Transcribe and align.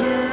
to 0.00 0.29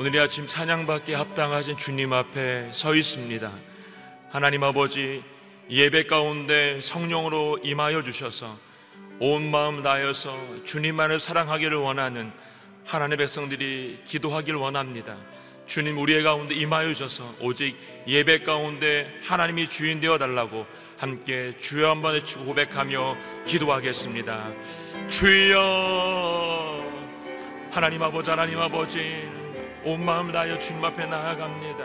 오늘 0.00 0.14
이 0.14 0.18
아침 0.18 0.46
찬양받기 0.46 1.12
합당하신 1.12 1.76
주님 1.76 2.14
앞에 2.14 2.70
서 2.72 2.94
있습니다. 2.94 3.52
하나님 4.30 4.64
아버지 4.64 5.22
예배 5.68 6.06
가운데 6.06 6.80
성령으로 6.80 7.58
임하여 7.62 8.02
주셔서 8.02 8.56
온 9.18 9.50
마음 9.50 9.82
다여서 9.82 10.64
주님만을 10.64 11.20
사랑하기를 11.20 11.76
원하는 11.76 12.32
하나님의 12.86 13.18
백성들이 13.18 14.04
기도하기를 14.06 14.58
원합니다. 14.58 15.18
주님 15.66 15.98
우리의 15.98 16.22
가운데 16.22 16.54
임하여 16.54 16.94
주셔서 16.94 17.34
오직 17.38 17.76
예배 18.06 18.44
가운데 18.44 19.06
하나님이 19.24 19.68
주인 19.68 20.00
되어 20.00 20.16
달라고 20.16 20.64
함께 20.96 21.54
주여 21.60 21.90
한번 21.90 22.24
고백하며 22.24 23.18
기도하겠습니다. 23.46 24.50
주여 25.10 26.84
하나님 27.70 28.02
아버지 28.02 28.30
하나님 28.30 28.58
아버지 28.58 29.39
온 29.84 30.04
마음을 30.04 30.32
다하여 30.32 30.58
주님 30.60 30.84
앞에 30.84 31.06
나아갑니다. 31.06 31.84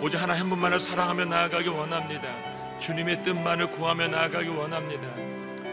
오직 0.00 0.20
하나 0.20 0.34
한 0.34 0.48
분만을 0.48 0.80
사랑하며 0.80 1.26
나아가기 1.26 1.68
원합니다. 1.68 2.28
주님의 2.80 3.22
뜻만을 3.22 3.70
구하며 3.72 4.08
나아가기 4.08 4.48
원합니다. 4.48 5.08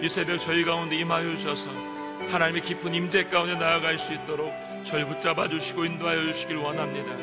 이 0.02 0.10
새벽 0.10 0.40
저희 0.40 0.64
가운데 0.64 0.96
임하여 0.98 1.36
주셔서 1.38 1.70
하나님의 2.30 2.62
깊은 2.62 2.94
임재 2.94 3.26
가운데 3.26 3.56
나아갈 3.56 3.98
수 3.98 4.14
있도록 4.14 4.54
저희 4.84 5.06
붙잡아 5.06 5.48
주시고 5.48 5.86
인도하여 5.86 6.32
주시길 6.34 6.58
원합니다. 6.58 7.16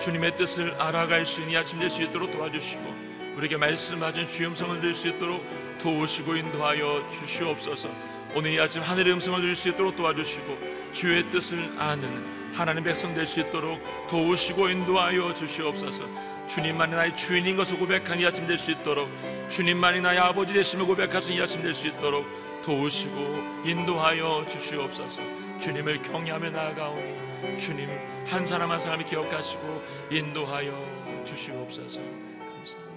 주님의 0.00 0.36
뜻을 0.36 0.74
알아갈 0.80 1.26
수 1.26 1.40
있는 1.40 1.58
아침 1.58 1.78
될 1.78 1.90
수 1.90 2.02
있도록 2.02 2.32
도와주시고 2.32 2.94
우리에게 3.36 3.56
말씀하신 3.56 4.28
주의 4.28 4.48
음성을 4.48 4.80
들을 4.80 4.94
수 4.94 5.08
있도록 5.08 5.44
도우시고 5.80 6.36
인도하여 6.36 7.04
주시옵소서. 7.20 7.88
오늘 8.34 8.52
이 8.52 8.60
아침 8.60 8.82
하늘의 8.82 9.12
음성을 9.14 9.40
들을 9.40 9.56
수 9.56 9.68
있도록 9.68 9.96
도와주시고 9.96 10.92
주의 10.92 11.22
뜻을 11.30 11.72
아는 11.78 12.33
하나님 12.54 12.84
백성 12.84 13.12
될 13.14 13.26
수 13.26 13.40
있도록 13.40 13.80
도우시고 14.08 14.68
인도하여 14.68 15.34
주시옵소서. 15.34 16.04
주님만이 16.48 16.94
나의 16.94 17.16
주인인 17.16 17.56
것을 17.56 17.78
고백한 17.78 18.20
이 18.20 18.26
아침 18.26 18.46
될 18.46 18.56
수 18.58 18.70
있도록 18.70 19.08
주님만이 19.48 20.00
나의 20.00 20.18
아버지 20.20 20.52
되심을 20.52 20.86
고백하신 20.86 21.36
이 21.36 21.40
아침 21.40 21.62
될 21.62 21.74
수 21.74 21.88
있도록 21.88 22.24
도우시고 22.64 23.16
인도하여 23.64 24.46
주시옵소서. 24.48 25.20
주님을 25.60 26.02
경외하며 26.02 26.50
나아가오니 26.50 27.58
주님 27.60 27.88
한 28.26 28.46
사람 28.46 28.70
한 28.70 28.78
사람이 28.78 29.04
기억하시고 29.04 29.82
인도하여 30.10 31.24
주시옵소서. 31.26 32.00
감사합니다. 32.00 32.94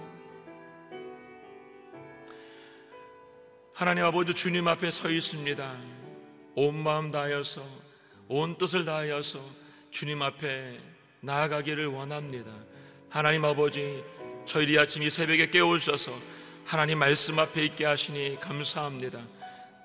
하나님 3.74 4.04
아버지 4.04 4.34
주님 4.34 4.68
앞에 4.68 4.90
서 4.90 5.10
있습니다. 5.10 5.74
온 6.54 6.76
마음 6.76 7.10
다하여서 7.10 7.87
온 8.30 8.58
뜻을 8.58 8.84
다하여서 8.84 9.40
주님 9.90 10.20
앞에 10.20 10.78
나아가기를 11.20 11.86
원합니다. 11.86 12.52
하나님 13.08 13.42
아버지, 13.46 14.04
저희들이 14.44 14.78
아침 14.78 15.02
이 15.02 15.08
새벽에 15.08 15.48
깨우셔서 15.48 16.12
하나님 16.62 16.98
말씀 16.98 17.38
앞에 17.38 17.64
있게 17.64 17.86
하시니 17.86 18.36
감사합니다. 18.38 19.18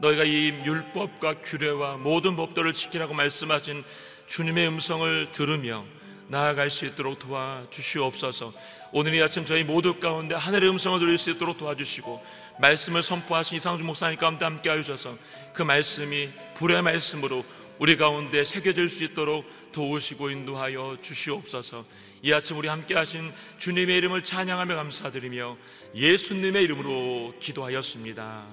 너희가 0.02 0.26
이 0.26 0.50
율법과 0.66 1.40
규례와 1.40 1.96
모든 1.96 2.36
법도를 2.36 2.74
지키라고 2.74 3.14
말씀하신 3.14 3.86
주님의 4.28 4.68
음성을 4.68 5.32
들으며 5.32 5.86
나아갈 6.28 6.70
수 6.70 6.86
있도록 6.86 7.20
도와주시옵소서. 7.20 8.54
오늘 8.92 9.16
이 9.16 9.24
아침 9.24 9.46
저희 9.46 9.64
모두 9.64 10.02
가운데 10.02 10.36
하늘의 10.36 10.70
음성을 10.70 11.00
들을 11.00 11.18
수 11.18 11.32
있도록 11.32 11.58
도와주시고 11.58 12.22
말씀을 12.60 13.04
선포하신 13.04 13.56
이상주 13.56 13.86
목사님 13.86 14.18
가운데 14.18 14.44
함께 14.44 14.70
하셔서 14.70 15.18
그 15.54 15.62
말씀이 15.64 16.30
불의 16.56 16.82
말씀으로 16.82 17.46
우리 17.84 17.98
가운데 17.98 18.46
새겨질 18.46 18.88
수 18.88 19.04
있도록 19.04 19.46
도우시고 19.74 20.30
인도하여 20.30 21.00
주시옵소서. 21.02 21.86
이 22.22 22.32
아침 22.32 22.58
우리 22.58 22.70
함께 22.70 22.96
하신 22.96 23.34
주님의 23.58 23.98
이름을 23.98 24.24
찬양하며 24.24 24.74
감사드리며 24.74 25.58
예수님의 25.94 26.64
이름으로 26.64 27.36
기도하였습니다. 27.42 28.48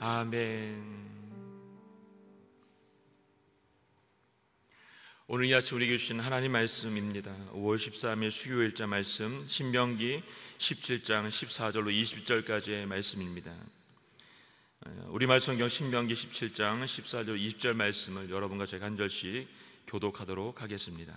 아멘. 0.00 0.82
오늘 5.28 5.46
이 5.46 5.54
아침 5.54 5.76
우리에게 5.76 5.96
주신 5.96 6.18
하나님 6.18 6.50
말씀입니다. 6.50 7.32
5월 7.52 7.76
13일 7.76 8.32
수요일자 8.32 8.88
말씀 8.88 9.44
신명기 9.46 10.24
17장 10.58 11.28
14절로 11.28 11.92
20절까지의 12.02 12.86
말씀입니다. 12.86 13.52
우리말 15.08 15.40
성경 15.40 15.68
신명기 15.68 16.12
17장 16.12 16.84
14절 16.84 17.38
20절 17.38 17.74
말씀을 17.74 18.30
여러분과 18.30 18.66
제가 18.66 18.84
한 18.86 18.96
절씩 18.96 19.48
교독하도록 19.86 20.60
하겠습니다. 20.60 21.14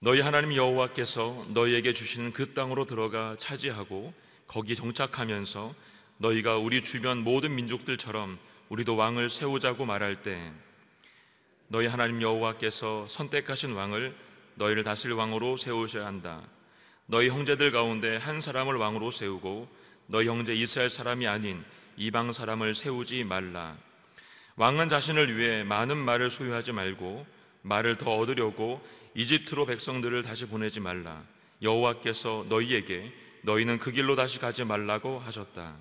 너희 0.00 0.20
하나님 0.20 0.54
여호와께서 0.54 1.46
너희에게 1.50 1.92
주시는 1.92 2.32
그 2.32 2.52
땅으로 2.52 2.84
들어가 2.84 3.36
차지하고 3.38 4.12
거기 4.48 4.74
정착하면서 4.74 5.74
너희가 6.18 6.56
우리 6.56 6.82
주변 6.82 7.18
모든 7.18 7.54
민족들처럼 7.54 8.38
우리도 8.68 8.96
왕을 8.96 9.30
세우자고 9.30 9.86
말할 9.86 10.22
때 10.22 10.52
너희 11.68 11.86
하나님 11.86 12.22
여호와께서 12.22 13.06
선택하신 13.08 13.72
왕을 13.72 14.16
너희를 14.56 14.82
다스릴 14.82 15.14
왕으로 15.14 15.56
세우셔야 15.56 16.06
한다. 16.06 16.42
너희 17.06 17.28
형제들 17.28 17.70
가운데 17.70 18.16
한 18.16 18.40
사람을 18.40 18.74
왕으로 18.74 19.12
세우고 19.12 19.85
너희 20.06 20.28
형제 20.28 20.54
이스라엘 20.54 20.90
사람이 20.90 21.26
아닌 21.26 21.64
이방 21.96 22.32
사람을 22.32 22.74
세우지 22.74 23.24
말라. 23.24 23.76
왕은 24.56 24.88
자신을 24.88 25.36
위해 25.36 25.64
많은 25.64 25.96
말을 25.96 26.30
소유하지 26.30 26.72
말고 26.72 27.26
말을 27.62 27.98
더 27.98 28.14
얻으려고 28.14 28.86
이집트로 29.14 29.66
백성들을 29.66 30.22
다시 30.22 30.46
보내지 30.46 30.80
말라. 30.80 31.22
여호와께서 31.62 32.46
너희에게 32.48 33.12
너희는 33.42 33.78
그 33.78 33.90
길로 33.90 34.14
다시 34.16 34.38
가지 34.38 34.64
말라고 34.64 35.18
하셨다. 35.18 35.74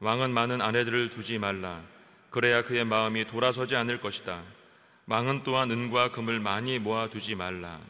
왕은 0.00 0.32
많은 0.32 0.60
아내들을 0.60 1.10
두지 1.10 1.38
말라. 1.38 1.82
그래야 2.30 2.62
그의 2.62 2.84
마음이 2.84 3.26
돌아서지 3.26 3.76
않을 3.76 4.00
것이다. 4.00 4.42
왕은 5.06 5.42
또한 5.44 5.70
은과 5.70 6.10
금을 6.10 6.40
많이 6.40 6.78
모아 6.78 7.08
두지 7.08 7.34
말라. 7.34 7.80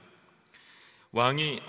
왕이 1.12 1.60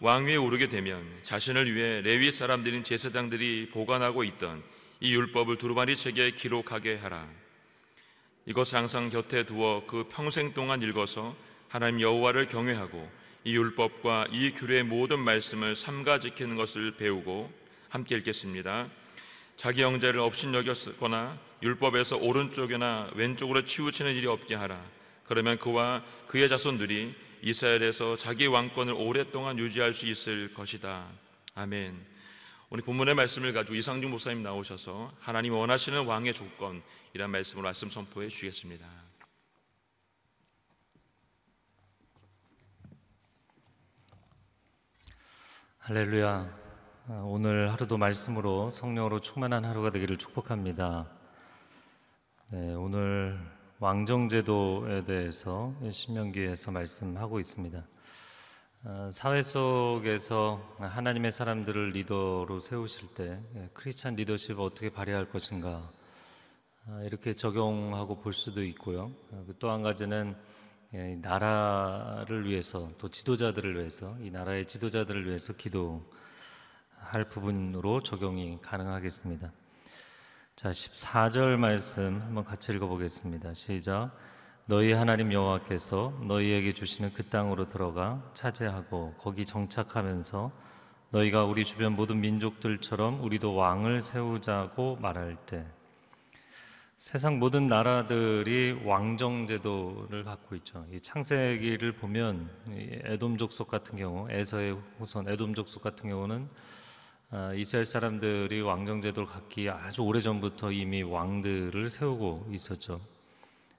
왕위에 0.00 0.36
오르게 0.36 0.68
되면 0.68 1.02
자신을 1.22 1.74
위해 1.74 2.02
레위 2.02 2.30
사람들인 2.30 2.84
제사장들이 2.84 3.70
보관하고 3.72 4.24
있던 4.24 4.62
이 5.00 5.14
율법을 5.14 5.56
두루마리 5.56 5.96
책에 5.96 6.32
기록하게 6.32 6.96
하라. 6.96 7.26
이것을 8.44 8.78
항상 8.78 9.08
곁에 9.08 9.44
두어 9.44 9.84
그 9.86 10.04
평생 10.10 10.52
동안 10.52 10.82
읽어서 10.82 11.34
하나님 11.68 12.02
여호와를 12.02 12.48
경외하고 12.48 13.10
이 13.44 13.56
율법과 13.56 14.28
이 14.32 14.52
규례의 14.52 14.82
모든 14.82 15.18
말씀을 15.18 15.74
삼가 15.74 16.20
지키는 16.20 16.56
것을 16.56 16.96
배우고 16.96 17.50
함께 17.88 18.16
읽겠습니다. 18.16 18.88
자기 19.56 19.82
형제를 19.82 20.20
업신여겼거나 20.20 21.38
율법에서 21.62 22.18
오른쪽이나 22.18 23.10
왼쪽으로 23.14 23.64
치우치는 23.64 24.14
일이 24.14 24.26
없게 24.26 24.54
하라. 24.54 24.78
그러면 25.26 25.58
그와 25.58 26.02
그의 26.28 26.48
자손들이 26.48 27.14
이스라엘에서 27.42 28.16
자기 28.16 28.46
왕권을 28.46 28.94
오랫동안 28.94 29.58
유지할 29.58 29.94
수 29.94 30.06
있을 30.06 30.54
것이다. 30.54 31.06
아멘. 31.54 32.16
오늘 32.70 32.84
본문의 32.84 33.14
말씀을 33.14 33.52
가지고 33.52 33.76
이상중 33.76 34.10
목사님 34.10 34.42
나오셔서 34.42 35.12
하나님 35.20 35.52
원하시는 35.54 36.04
왕의 36.04 36.32
조건이란 36.34 37.30
말씀으로 37.30 37.64
말씀 37.64 37.88
선포해 37.88 38.28
주시겠습니다. 38.28 38.86
할렐루야. 45.78 46.66
아, 47.08 47.22
오늘 47.24 47.70
하루도 47.70 47.96
말씀으로 47.96 48.72
성령으로 48.72 49.20
충만한 49.20 49.64
하루가 49.64 49.90
되기를 49.90 50.16
축복합니다. 50.16 51.08
네, 52.50 52.74
오늘 52.74 53.55
왕정제도에 53.78 55.04
대해서 55.04 55.74
신명기에서 55.90 56.70
말씀하고 56.70 57.40
있습니다. 57.40 57.86
아, 58.84 59.10
사회 59.12 59.42
속에서 59.42 60.62
하나님의 60.78 61.30
사람들을 61.30 61.90
리더로 61.90 62.60
세우실 62.60 63.08
때 63.14 63.38
예, 63.54 63.68
크리스찬 63.74 64.14
리더십을 64.14 64.62
어떻게 64.62 64.88
발휘할 64.88 65.28
것인가 65.28 65.90
아, 66.86 67.02
이렇게 67.02 67.34
적용하고 67.34 68.20
볼 68.20 68.32
수도 68.32 68.64
있고요. 68.64 69.10
그 69.30 69.54
또한 69.58 69.82
가지는 69.82 70.34
예, 70.94 71.16
나라를 71.16 72.48
위해서 72.48 72.88
또 72.96 73.08
지도자들을 73.08 73.76
위해서 73.76 74.16
이 74.22 74.30
나라의 74.30 74.64
지도자들을 74.66 75.26
위해서 75.26 75.52
기도 75.52 76.02
할 76.96 77.28
부분으로 77.28 78.02
적용이 78.02 78.58
가능하겠습니다. 78.62 79.52
자, 80.56 80.70
14절 80.70 81.58
말씀 81.58 82.18
한번 82.22 82.42
같이 82.42 82.72
읽어보겠습니다. 82.72 83.52
시작. 83.52 84.10
너희 84.64 84.92
하나님 84.92 85.30
여호와께서 85.30 86.14
너희에게 86.26 86.72
주시는 86.72 87.12
그 87.12 87.24
땅으로 87.24 87.68
들어가 87.68 88.22
차지하고 88.32 89.12
거기 89.18 89.44
정착하면서 89.44 90.50
너희가 91.10 91.44
우리 91.44 91.62
주변 91.62 91.92
모든 91.92 92.22
민족들처럼 92.22 93.22
우리도 93.22 93.54
왕을 93.54 94.00
세우자고 94.00 94.96
말할 94.96 95.36
때 95.44 95.66
세상 96.96 97.38
모든 97.38 97.66
나라들이 97.66 98.80
왕정 98.82 99.46
제도를 99.46 100.24
갖고 100.24 100.54
있죠. 100.56 100.86
이 100.90 100.98
창세기를 100.98 101.96
보면 101.96 102.48
에돔 103.04 103.36
족속 103.36 103.68
같은 103.68 103.98
경우 103.98 104.26
에서의 104.30 104.78
후손 104.96 105.28
에돔 105.28 105.52
족속 105.52 105.82
같은 105.82 106.08
경우는 106.08 106.48
아, 107.30 107.52
이스라엘 107.54 107.84
사람들이 107.84 108.60
왕정 108.60 109.00
제도를 109.00 109.28
갖기 109.28 109.68
아주 109.68 110.02
오래 110.02 110.20
전부터 110.20 110.70
이미 110.70 111.02
왕들을 111.02 111.90
세우고 111.90 112.50
있었죠. 112.52 113.00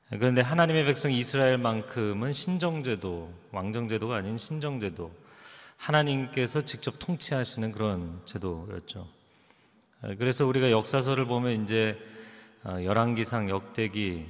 그런데 0.10 0.42
하나님의 0.42 0.86
백성 0.86 1.12
이스라엘만큼은 1.12 2.34
신정 2.34 2.84
제도, 2.84 3.34
왕정 3.54 3.88
제도가 3.88 4.18
아닌 4.18 4.36
신정 4.36 4.82
제도, 4.82 5.13
하나님께서 5.77 6.66
직접 6.66 7.00
통치하시는 7.00 7.72
그런 7.72 8.22
제도였죠. 8.25 9.08
아, 10.01 10.16
그래서 10.18 10.46
우리가 10.46 10.70
역사서를 10.70 11.25
보면 11.25 11.63
이제 11.63 11.98
아, 12.63 12.84
열왕기상, 12.84 13.50
역대기, 13.50 14.25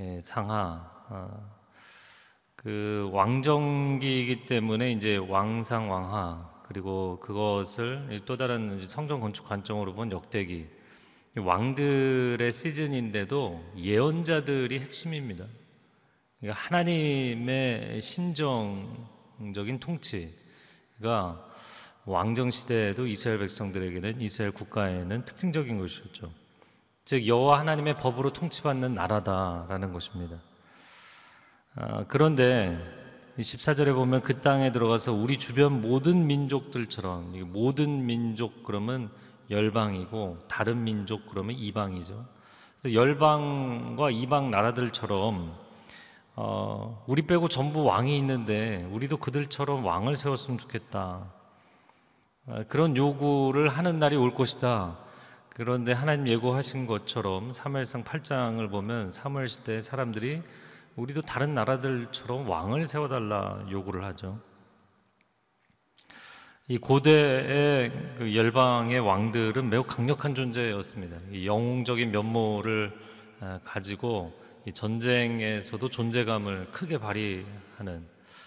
예, 0.00 0.20
상하 0.20 0.90
그 2.56 3.08
왕정기이기 3.10 4.44
때문에 4.44 4.90
이제 4.92 5.16
왕상, 5.16 5.90
왕하 5.90 6.53
그리고 6.66 7.18
그것을 7.20 8.22
또 8.24 8.36
다른 8.36 8.80
성전 8.88 9.20
건축 9.20 9.48
관점으로 9.48 9.94
본 9.94 10.10
역대기 10.10 10.66
왕들의 11.36 12.50
시즌인데도 12.50 13.72
예언자들이 13.76 14.80
핵심입니다. 14.80 15.46
그러니까 16.40 16.60
하나님의 16.62 18.00
신정적인 18.00 19.80
통치가 19.80 21.50
왕정 22.06 22.50
시대에도 22.50 23.06
이스라엘 23.06 23.38
백성들에게는 23.38 24.20
이스라엘 24.20 24.52
국가에는 24.52 25.24
특징적인 25.24 25.78
것이었죠. 25.78 26.30
즉 27.04 27.26
여호와 27.26 27.60
하나님의 27.60 27.96
법으로 27.96 28.32
통치받는 28.32 28.94
나라다라는 28.94 29.92
것입니다. 29.92 30.38
아, 31.76 32.04
그런데 32.06 33.03
14절에 33.38 33.94
보면 33.94 34.20
그 34.20 34.40
땅에 34.40 34.70
들어가서 34.70 35.12
우리 35.12 35.38
주변 35.38 35.80
모든 35.80 36.26
민족들처럼 36.26 37.32
모든 37.52 38.06
민족 38.06 38.62
그러면 38.62 39.10
열방이고 39.50 40.38
다른 40.46 40.84
민족 40.84 41.26
그러면 41.26 41.56
이방이죠. 41.56 42.26
그래서 42.78 42.94
열방과 42.94 44.10
이방 44.10 44.50
나라들처럼 44.50 45.52
어, 46.36 47.04
우리 47.06 47.22
빼고 47.22 47.48
전부 47.48 47.84
왕이 47.84 48.16
있는데 48.18 48.88
우리도 48.90 49.18
그들처럼 49.18 49.84
왕을 49.84 50.16
세웠으면 50.16 50.58
좋겠다. 50.58 51.24
어, 52.46 52.62
그런 52.68 52.96
요구를 52.96 53.68
하는 53.68 53.98
날이 53.98 54.16
올 54.16 54.34
것이다. 54.34 54.98
그런데 55.48 55.92
하나님 55.92 56.26
예고하신 56.26 56.86
것처럼 56.86 57.52
사무엘상 57.52 58.04
8장을 58.04 58.70
보면 58.70 59.12
사무엘 59.12 59.46
시대 59.48 59.80
사람들이 59.80 60.42
우리도 60.96 61.22
다른 61.22 61.54
나라들처럼 61.54 62.48
왕을 62.48 62.86
세워달라 62.86 63.64
요구를 63.70 64.04
하죠. 64.04 64.40
이 66.66 66.78
고대의 66.78 67.90
그 68.18 68.34
열방의 68.34 69.00
왕들은 69.00 69.68
매우 69.68 69.84
강력한 69.84 70.34
존재였습니다. 70.34 71.18
이 71.30 71.46
영웅적인 71.46 72.10
면모를 72.10 72.92
아, 73.40 73.60
가지고 73.64 74.32
이 74.66 74.72
전쟁에서도 74.72 75.86
존재감을 75.90 76.70
크게 76.70 76.98
발휘하는 76.98 78.06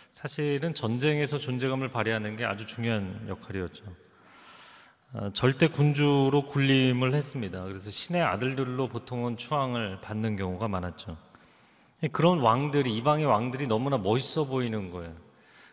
사실은 0.10 0.74
전쟁에서 0.74 1.38
존재감을 1.38 1.90
발휘하는 1.92 2.38
게 2.38 2.46
아주 2.46 2.66
중요한 2.66 3.26
역할이었죠. 3.28 3.84
아, 5.14 5.30
절대 5.34 5.68
군주로 5.68 6.48
군림을 6.48 7.14
했습니다. 7.14 7.66
그래서 7.66 7.92
신의 7.92 8.24
아들들로 8.24 8.88
보통은 8.88 9.38
추앙을 9.38 10.02
받는 10.02 10.38
경우가 10.38 10.68
많았죠. 10.68 11.18
그런 12.12 12.40
왕들이 12.40 12.96
이방의 12.96 13.26
왕들이 13.26 13.68
너무나 13.68 13.98
멋있어 13.98 14.46
보이는 14.46 14.92
거예요. 14.92 15.14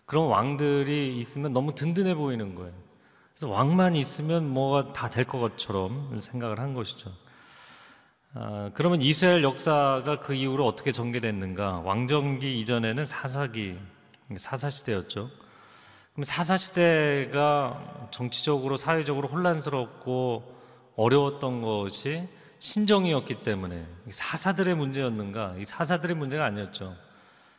그런 0.07 0.26
왕들이 0.28 1.16
있으면 1.19 1.52
너무 1.52 1.75
든든해 1.75 2.14
보이는 2.14 2.54
거예요. 2.54 2.73
그래서 3.35 3.49
왕만 3.49 3.95
있으면 3.95 4.49
뭐가 4.49 4.93
다 4.93 5.09
될 5.09 5.25
것처럼 5.25 6.19
생각을 6.19 6.61
한 6.61 6.73
것이죠. 6.73 7.11
아, 8.35 8.71
그러면 8.75 9.02
이스라엘 9.02 9.43
역사가 9.43 10.21
그 10.21 10.35
이후로 10.35 10.66
어떻게 10.66 10.93
전개됐는가? 10.93 11.81
왕정기 11.81 12.59
이전에는 12.61 13.04
사사기, 13.04 13.78
사사 14.37 14.71
시대였죠. 14.71 15.31
그럼 16.12 16.25
사사 16.25 16.57
시대가 16.57 18.09
정치적으로 18.11 18.76
사회적으로 18.76 19.28
혼란스럽고 19.28 20.54
어려웠던 20.97 21.62
것이 21.62 22.28
신정이었기 22.64 23.42
때문에 23.42 23.85
사사들의 24.09 24.75
문제였는가? 24.75 25.56
이 25.59 25.66
사사들의 25.66 26.16
문제가 26.16 26.47
아니었죠. 26.47 26.97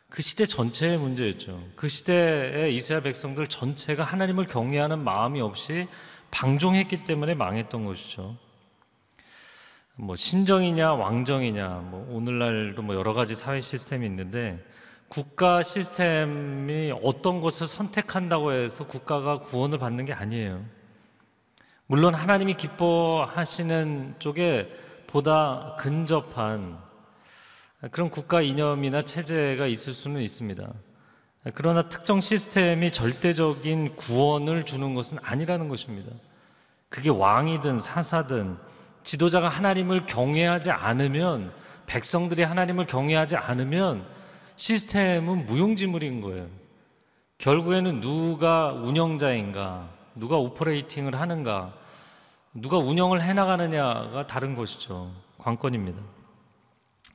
그 0.08 0.20
시대 0.20 0.46
전체의 0.46 0.98
문제였죠. 0.98 1.62
그 1.76 1.88
시대의 1.88 2.74
이스라엘 2.74 3.04
백성들 3.04 3.46
전체가 3.46 4.02
하나님을 4.02 4.46
경외하는 4.46 4.98
마음이 4.98 5.40
없이 5.40 5.86
방종했기 6.32 7.04
때문에 7.04 7.36
망했던 7.36 7.84
것이죠. 7.84 8.36
뭐 9.94 10.16
신정이냐 10.16 10.94
왕정이냐 10.94 11.68
뭐 11.88 12.08
오늘날도 12.10 12.82
뭐 12.82 12.96
여러 12.96 13.12
가지 13.12 13.36
사회 13.36 13.60
시스템이 13.60 14.04
있는데 14.06 14.58
국가 15.06 15.62
시스템이 15.62 16.92
어떤 17.00 17.40
것을 17.40 17.68
선택한다고 17.68 18.50
해서 18.50 18.84
국가가 18.88 19.38
구원을 19.38 19.78
받는 19.78 20.04
게 20.04 20.12
아니에요. 20.12 20.64
물론 21.86 22.12
하나님이 22.16 22.54
기뻐하시는 22.54 24.16
쪽에 24.18 24.85
보다 25.16 25.74
근접한 25.78 26.76
그런 27.90 28.10
국가 28.10 28.42
이념이나 28.42 29.00
체제가 29.00 29.66
있을 29.66 29.94
수는 29.94 30.20
있습니다. 30.20 30.70
그러나 31.54 31.88
특정 31.88 32.20
시스템이 32.20 32.92
절대적인 32.92 33.96
구원을 33.96 34.66
주는 34.66 34.94
것은 34.94 35.16
아니라는 35.22 35.68
것입니다. 35.68 36.10
그게 36.90 37.08
왕이든 37.08 37.78
사사든 37.78 38.58
지도자가 39.04 39.48
하나님을 39.48 40.04
경외하지 40.04 40.70
않으면 40.70 41.50
백성들이 41.86 42.42
하나님을 42.42 42.84
경외하지 42.84 43.36
않으면 43.36 44.04
시스템은 44.56 45.46
무용지물인 45.46 46.20
거예요. 46.20 46.46
결국에는 47.38 48.02
누가 48.02 48.72
운영자인가, 48.72 49.88
누가 50.14 50.36
오퍼레이팅을 50.36 51.18
하는가, 51.18 51.72
누가 52.56 52.78
운영을 52.78 53.22
해나가느냐가 53.22 54.26
다른 54.26 54.54
것이죠. 54.54 55.12
관건입니다. 55.38 56.00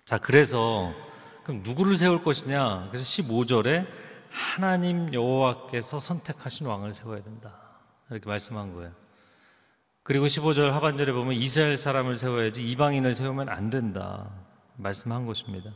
자, 0.06 0.18
그래서 0.18 0.94
그럼 1.44 1.62
누구를 1.64 1.98
세울 1.98 2.24
것이냐? 2.24 2.88
그래서 2.90 3.04
15절에 3.04 3.88
하나님 4.30 5.14
여호와께서 5.14 6.00
선택하신 6.00 6.68
왕을 6.68 6.94
세워야 6.94 7.24
된다. 7.24 7.54
이렇게 8.12 8.28
말씀한 8.30 8.74
거예요. 8.74 8.92
그리고 10.04 10.26
15절 10.26 10.70
하반절에 10.70 11.12
보면 11.12 11.34
이스라엘 11.34 11.76
사람을 11.76 12.18
세워야지 12.18 12.70
이방인을 12.70 13.14
세우면 13.14 13.50
안 13.50 13.70
된다. 13.70 14.30
말씀한 14.78 15.26
것입니다. 15.26 15.72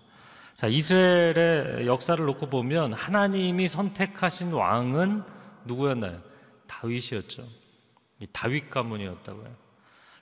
자, 0.54 0.68
이스라엘의 0.68 1.88
역사를 1.88 2.24
놓고 2.24 2.50
보면 2.50 2.94
하나님이 2.94 3.68
선택하신 3.68 4.54
왕은 4.54 5.24
누구였나요? 5.66 6.20
다윗이었죠. 6.68 7.65
다윗 8.32 8.70
가문이었다고요. 8.70 9.66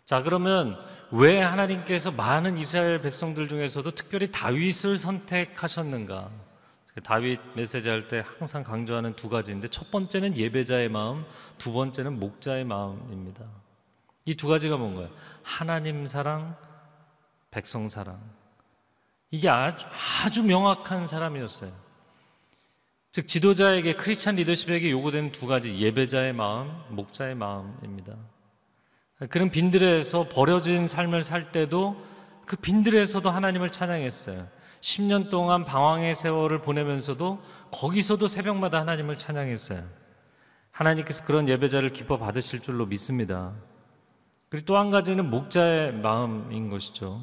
자, 0.05 0.21
그러면 0.21 0.77
왜 1.11 1.41
하나님께서 1.41 2.11
많은 2.11 2.57
이스라엘 2.57 3.01
백성들 3.01 3.47
중에서도 3.47 3.89
특별히 3.91 4.31
다윗을 4.31 4.97
선택하셨는가? 4.97 6.29
다윗 7.03 7.39
메시지 7.55 7.89
할 7.89 8.07
때 8.07 8.23
항상 8.37 8.61
강조하는 8.63 9.15
두 9.15 9.27
가지인데 9.29 9.67
첫 9.69 9.89
번째는 9.89 10.37
예배자의 10.37 10.89
마음, 10.89 11.25
두 11.57 11.71
번째는 11.73 12.19
목자의 12.19 12.65
마음입니다. 12.65 13.45
이 14.25 14.35
두 14.35 14.47
가지가 14.47 14.77
뭔가요? 14.77 15.09
하나님 15.41 16.07
사랑, 16.07 16.55
백성 17.51 17.89
사랑. 17.89 18.19
이게 19.31 19.49
아주, 19.49 19.85
아주 20.23 20.43
명확한 20.43 21.07
사람이었어요. 21.07 21.71
즉 23.13 23.27
지도자에게 23.27 23.93
크리스찬 23.93 24.37
리더십에게 24.37 24.89
요구되는 24.89 25.31
두 25.31 25.45
가지 25.45 25.77
예배자의 25.77 26.33
마음, 26.33 26.71
목자의 26.89 27.35
마음입니다. 27.35 28.15
그런 29.29 29.51
빈들에서 29.51 30.29
버려진 30.29 30.87
삶을 30.87 31.21
살 31.21 31.51
때도 31.51 31.95
그 32.47 32.55
빈들에서도 32.55 33.29
하나님을 33.29 33.69
찬양했어요. 33.69 34.47
10년 34.81 35.29
동안 35.29 35.63
방황의 35.63 36.15
세월을 36.15 36.63
보내면서도 36.63 37.39
거기서도 37.71 38.27
새벽마다 38.27 38.79
하나님을 38.79 39.19
찬양했어요. 39.19 39.83
하나님께서 40.71 41.23
그런 41.23 41.47
예배자를 41.47 41.93
기뻐 41.93 42.17
받으실 42.17 42.61
줄로 42.61 42.87
믿습니다. 42.87 43.53
그리고 44.49 44.65
또 44.65 44.77
한 44.77 44.89
가지는 44.89 45.29
목자의 45.29 45.93
마음인 45.93 46.71
것이죠. 46.71 47.21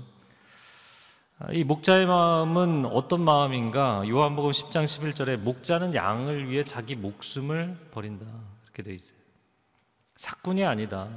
이 1.52 1.64
목자의 1.64 2.04
마음은 2.04 2.84
어떤 2.84 3.22
마음인가? 3.22 4.06
요한복음 4.06 4.50
10장 4.50 4.84
11절에 4.84 5.38
목자는 5.38 5.94
양을 5.94 6.50
위해 6.50 6.62
자기 6.62 6.94
목숨을 6.94 7.88
버린다. 7.92 8.26
이렇게 8.64 8.82
돼 8.82 8.92
있어요. 8.92 9.16
사꾼이 10.16 10.62
아니다. 10.66 11.08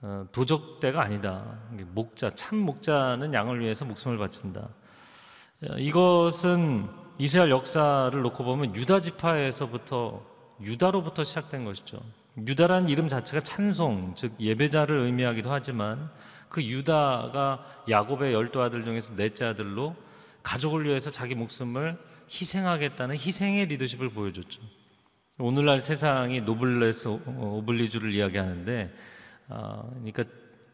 어, 0.00 0.26
도적대가 0.32 1.02
아니다. 1.02 1.58
목자, 1.92 2.30
참 2.30 2.58
목자는 2.60 3.34
양을 3.34 3.60
위해서 3.60 3.84
목숨을 3.84 4.16
바친다. 4.16 4.70
어, 5.68 5.74
이것은 5.76 6.88
이스라엘 7.18 7.50
역사를 7.50 8.10
놓고 8.22 8.42
보면 8.42 8.74
유다 8.74 9.00
지파에서부터 9.00 10.22
유다로부터 10.62 11.24
시작된 11.24 11.66
것이죠. 11.66 12.00
유다라는 12.38 12.88
이름 12.88 13.08
자체가 13.08 13.42
찬송, 13.42 14.14
즉 14.14 14.32
예배자를 14.40 14.96
의미하기도 15.00 15.52
하지만 15.52 16.10
그 16.54 16.62
유다가 16.62 17.66
야곱의 17.90 18.32
열두 18.32 18.62
아들 18.62 18.84
중에서 18.84 19.16
넷째 19.16 19.44
아들로 19.44 19.96
가족을 20.44 20.84
위해서 20.84 21.10
자기 21.10 21.34
목숨을 21.34 21.98
희생하겠다는 22.30 23.16
희생의 23.16 23.66
리더십을 23.66 24.10
보여줬죠. 24.10 24.60
오늘날 25.40 25.80
세상이 25.80 26.42
노블레스 26.42 27.08
오블리주를 27.08 28.14
이야기하는데 28.14 28.94
어, 29.48 29.90
그러니까 29.94 30.22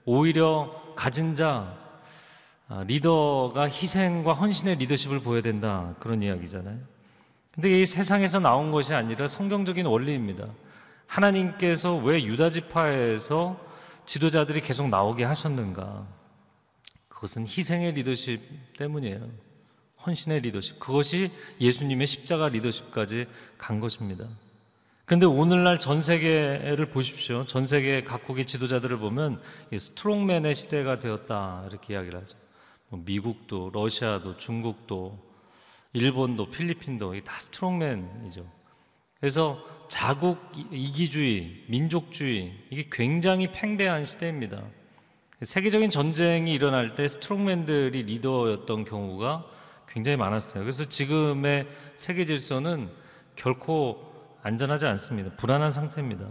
오히려 0.04 0.92
가진 0.94 1.34
자 1.34 1.74
아, 2.68 2.84
리더가 2.86 3.62
희생과 3.64 4.34
헌신의 4.34 4.76
리더십을 4.76 5.20
보여야 5.20 5.40
된다 5.40 5.94
그런 5.98 6.20
이야기잖아요. 6.20 6.78
근데 7.52 7.80
이 7.80 7.86
세상에서 7.86 8.38
나온 8.38 8.70
것이 8.70 8.92
아니라 8.92 9.26
성경적인 9.26 9.86
원리입니다. 9.86 10.46
하나님께서 11.06 11.96
왜 11.96 12.22
유다 12.22 12.50
지파에서 12.50 13.69
지도자들이 14.10 14.60
계속 14.60 14.88
나오게 14.88 15.22
하셨는가? 15.22 16.04
그것은 17.06 17.46
희생의 17.46 17.92
리더십 17.92 18.40
때문이에요. 18.76 19.30
헌신의 20.04 20.40
리더십. 20.40 20.80
그것이 20.80 21.30
예수님의 21.60 22.08
십자가 22.08 22.48
리더십까지 22.48 23.28
간 23.56 23.78
것입니다. 23.78 24.26
그런데 25.04 25.26
오늘날 25.26 25.78
전 25.78 26.02
세계를 26.02 26.90
보십시오. 26.90 27.46
전 27.46 27.68
세계 27.68 28.02
각국의 28.02 28.46
지도자들을 28.46 28.98
보면 28.98 29.40
strongman의 29.78 30.56
시대가 30.56 30.98
되었다 30.98 31.66
이렇게 31.70 31.94
이야기를 31.94 32.20
하죠. 32.22 32.36
뭐 32.88 33.00
미국도, 33.04 33.70
러시아도, 33.72 34.36
중국도, 34.38 35.24
일본도, 35.92 36.50
필리핀도 36.50 37.14
다 37.22 37.38
strongman이죠. 37.38 38.44
그래서 39.20 39.64
자국 39.90 40.52
이기주의, 40.70 41.64
민족주의 41.66 42.54
이게 42.70 42.86
굉장히 42.92 43.50
팽배한 43.50 44.04
시대입니다. 44.04 44.62
세계적인 45.42 45.90
전쟁이 45.90 46.54
일어날 46.54 46.94
때 46.94 47.08
strongman들이 47.08 48.04
리더였던 48.04 48.84
경우가 48.84 49.44
굉장히 49.88 50.16
많았어요. 50.16 50.62
그래서 50.62 50.84
지금의 50.84 51.66
세계 51.96 52.24
질서는 52.24 52.88
결코 53.34 54.12
안전하지 54.44 54.86
않습니다. 54.86 55.32
불안한 55.36 55.72
상태입니다. 55.72 56.24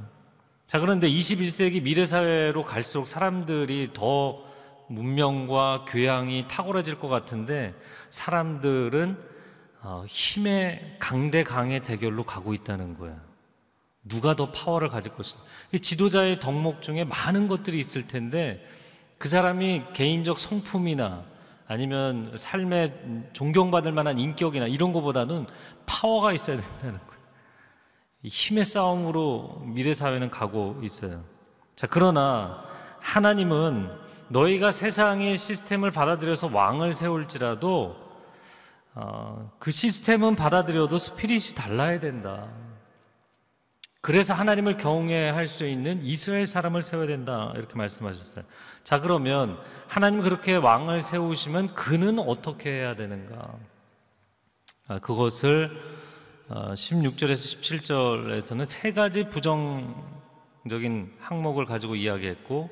자, 0.66 0.80
그런데 0.80 1.10
21세기 1.10 1.84
미래 1.84 2.06
사회로 2.06 2.64
갈수록 2.64 3.08
사람들이 3.08 3.90
더 3.94 4.42
문명과 4.88 5.84
교양이 5.86 6.48
탁월해질 6.48 6.98
것 6.98 7.10
같은데 7.10 7.76
사람들은 8.10 9.18
어, 9.82 10.06
힘의 10.08 10.96
강대 10.98 11.44
강의 11.44 11.84
대결로 11.84 12.24
가고 12.24 12.54
있다는 12.54 12.98
거예요. 12.98 13.29
누가 14.04 14.36
더 14.36 14.52
파워를 14.52 14.90
가질 14.90 15.14
것인가. 15.14 15.44
이 15.72 15.80
지도자의 15.80 16.40
덕목 16.40 16.82
중에 16.82 17.04
많은 17.04 17.48
것들이 17.48 17.78
있을 17.80 18.08
텐데 18.08 18.66
그 19.18 19.28
사람이 19.28 19.84
개인적 19.94 20.40
성품이나 20.40 21.24
아니면 21.68 22.34
삶에 22.36 23.30
존경받을 23.34 23.92
만한 23.92 24.18
인격이나 24.18 24.68
이런 24.68 24.92
것보다는 24.92 25.46
파워가 25.86 26.34
있어야 26.34 26.58
된다는 26.58 26.98
거예요. 26.98 27.20
힘의 28.24 28.64
싸움으로 28.64 29.62
미래 29.66 29.94
사회는 29.94 30.32
가고 30.32 30.80
있어요. 30.84 31.24
자, 31.76 31.88
그러나 31.88 32.66
하나님은 33.00 33.90
너희가 34.30 34.72
세상의 34.72 35.38
시스템을 35.38 35.92
받아들여서 35.92 36.50
왕을 36.52 36.94
세울지라도 36.94 37.96
어, 38.96 39.52
그 39.60 39.72
시스템은 39.72 40.36
받아들여도 40.36 40.98
스피릿이 40.98 41.56
달라야 41.56 42.00
된다. 42.00 42.48
그래서 44.02 44.34
하나님을 44.34 44.78
경외할 44.78 45.46
수 45.46 45.68
있는 45.68 46.02
이스라엘 46.02 46.46
사람을 46.48 46.84
세워야 46.84 47.08
된다. 47.08 47.52
이렇게 47.56 47.76
말씀하셨어요. 47.76 48.46
자, 48.84 49.02
그러면 49.02 49.60
하나님 49.88 50.22
그렇게 50.22 50.56
왕을 50.56 51.02
세우시면 51.02 51.74
그는 51.74 52.18
어떻게 52.20 52.70
해야 52.72 52.96
되는가? 52.96 53.56
아, 54.88 55.00
그것을 55.00 55.70
16절에서 56.50 57.60
17절에서는 57.62 58.66
세 58.66 58.94
가지 58.94 59.26
부정적인 59.30 61.14
항목을 61.20 61.66
가지고 61.66 61.96
이야기했고, 61.96 62.70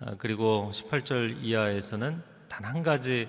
아, 0.00 0.14
그리고 0.18 0.70
18절 0.72 1.42
이하에서는 1.42 2.22
단 2.48 2.64
한 2.64 2.82
가지 2.82 3.28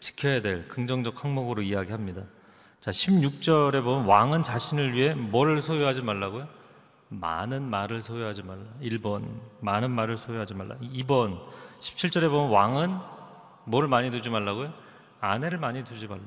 지켜야 0.00 0.40
될 0.40 0.68
긍정적 0.68 1.24
항목으로 1.24 1.62
이야기합니다. 1.62 2.22
자, 2.80 2.90
16절에 2.90 3.82
보면 3.82 4.04
왕은 4.04 4.42
자신을 4.42 4.92
위해 4.92 5.14
뭘 5.14 5.62
소유하지 5.62 6.02
말라고요? 6.02 6.57
많은 7.08 7.62
말을 7.70 8.00
소유하지 8.00 8.42
말라. 8.42 8.62
1번 8.82 9.24
많은 9.60 9.90
말을 9.90 10.16
소유하지 10.16 10.54
말라. 10.54 10.76
2번 10.76 11.40
17절에 11.80 12.28
보면 12.30 12.50
왕은 12.50 12.98
뭐를 13.64 13.88
많이 13.88 14.10
두지 14.10 14.30
말라고요? 14.30 14.72
아내를 15.20 15.58
많이 15.58 15.84
두지 15.84 16.06
말라. 16.06 16.22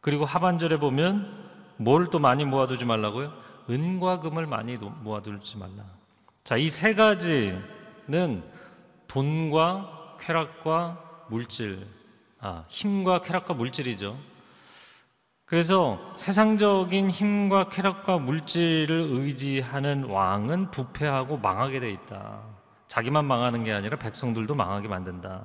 그리고 0.00 0.24
하반절에 0.24 0.78
보면 0.78 1.48
뭘 1.76 2.10
또 2.10 2.18
많이 2.18 2.44
모아두지 2.44 2.84
말라고요? 2.84 3.32
은과 3.70 4.20
금을 4.20 4.46
많이 4.46 4.76
모아두지 4.76 5.58
말라. 5.58 5.84
자, 6.44 6.56
이 6.56 6.68
세 6.68 6.94
가지는 6.94 8.42
돈과 9.06 10.16
쾌락과 10.20 11.26
물질, 11.28 11.86
아, 12.40 12.64
힘과 12.68 13.20
쾌락과 13.20 13.54
물질이죠. 13.54 14.16
그래서 15.48 15.98
세상적인 16.14 17.08
힘과 17.10 17.70
쾌락과 17.70 18.18
물질을 18.18 19.08
의지하는 19.12 20.04
왕은 20.04 20.70
부패하고 20.70 21.38
망하게 21.38 21.80
돼 21.80 21.90
있다. 21.90 22.42
자기만 22.86 23.24
망하는 23.24 23.64
게 23.64 23.72
아니라 23.72 23.96
백성들도 23.98 24.54
망하게 24.54 24.88
만든다. 24.88 25.44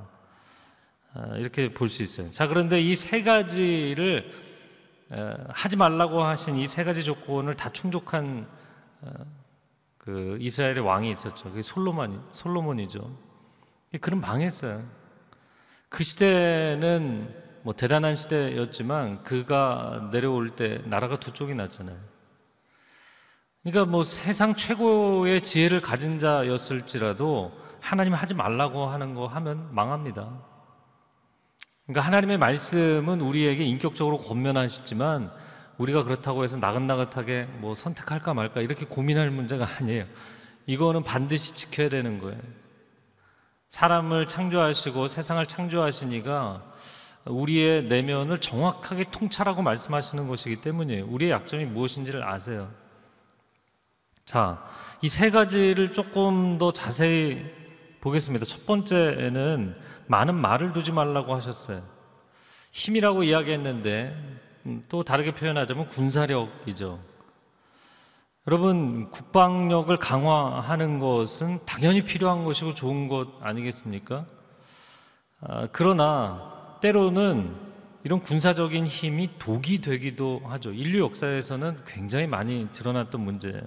아, 1.14 1.36
이렇게 1.38 1.74
볼 1.74 1.88
수 1.90 2.04
있어요. 2.04 2.30
자, 2.32 2.48
그런데 2.48 2.82
이 2.82 2.96
세 2.96 3.24
가지를 3.24 4.30
하지 5.50 5.78
말라고 5.78 6.24
하신 6.24 6.58
이 6.58 6.66
세 6.68 6.84
가지 6.84 7.04
조건을 7.04 7.54
다 7.54 7.70
충족한 7.70 8.48
어, 9.02 9.12
그 9.98 10.38
이스라엘의 10.42 10.80
왕이 10.80 11.10
있었죠. 11.12 11.46
그게 11.50 11.62
솔로몬이, 11.62 12.20
솔로몬이죠. 12.34 13.10
그럼 14.02 14.20
망했어요. 14.22 14.84
그 15.88 16.04
시대는 16.04 17.43
뭐 17.64 17.74
대단한 17.74 18.16
시대였지만 18.16 19.24
그가 19.24 20.10
내려올 20.12 20.52
때 20.52 20.82
나라가 20.86 21.18
두 21.18 21.34
쪽이 21.34 21.56
났잖아요. 21.56 21.98
그러니까 23.64 23.90
뭐 23.90 24.04
세상 24.04 24.54
최고의 24.54 25.42
지혜를 25.42 25.82
가진 25.82 26.20
자였을지라도 26.20 27.58
하나님 27.80 28.14
하지 28.14 28.34
말라고 28.34 28.88
하는 28.88 29.14
거 29.14 29.28
하면 29.28 29.74
망합니다. 29.74 30.30
그러니까 31.86 32.06
하나님의 32.06 32.38
말씀은 32.38 33.22
우리에게 33.22 33.64
인격적으로 33.64 34.18
권면하시지만 34.18 35.32
우리가 35.78 36.04
그렇다고 36.04 36.44
해서 36.44 36.58
나긋나긋하게 36.58 37.46
뭐 37.60 37.76
선택할까 37.76 38.34
말까 38.34 38.62
이렇게 38.62 38.86
고민할 38.86 39.32
문제가 39.32 39.68
아니에요. 39.80 40.06
이거는 40.66 41.04
반드시 41.04 41.56
지켜야 41.56 41.90
되는 41.90 42.20
거예요. 42.20 42.40
사람을 43.70 44.28
창조하시고 44.28 45.08
세상을 45.08 45.46
창조하시니까 45.46 46.73
우리의 47.26 47.86
내면을 47.86 48.40
정확하게 48.40 49.06
통찰하고 49.12 49.62
말씀하시는 49.62 50.28
것이기 50.28 50.62
때문이에요. 50.62 51.06
우리의 51.08 51.32
약점이 51.32 51.66
무엇인지를 51.66 52.24
아세요. 52.24 52.70
자, 54.26 54.64
이 55.02 55.10
세 55.10 55.30
가지를 55.30 55.94
조금 55.94 56.58
더 56.58 56.72
자세히 56.72 57.46
보겠습니다. 58.02 58.46
첫 58.46 58.66
번째는 58.66 59.76
많은 60.08 60.36
말을 60.36 60.74
두지 60.74 60.92
말라고 60.92 61.34
하셨어요. 61.36 61.84
힘이라고 62.72 63.24
이야기했는데 63.24 64.16
음, 64.66 64.84
또 64.90 65.04
다르게 65.04 65.34
표현하자면 65.34 65.90
군사력이죠. 65.90 67.00
여러분, 68.48 69.10
국방력을 69.12 69.96
강화하는 69.98 71.00
것은 71.00 71.60
당연히 71.66 72.04
필요한 72.04 72.44
것이고 72.44 72.74
좋은 72.74 73.08
것 73.08 73.30
아니겠습니까? 73.42 74.26
아, 75.42 75.68
그러나 75.72 76.53
때로는 76.84 77.56
이런 78.04 78.22
군사적인 78.22 78.86
힘이 78.86 79.30
독이 79.40 79.80
되기도 79.80 80.42
하죠. 80.44 80.74
인류 80.74 81.00
역사에서는 81.00 81.78
굉장히 81.88 82.28
많이 82.28 82.68
드러났던 82.74 83.22
문제예요. 83.22 83.62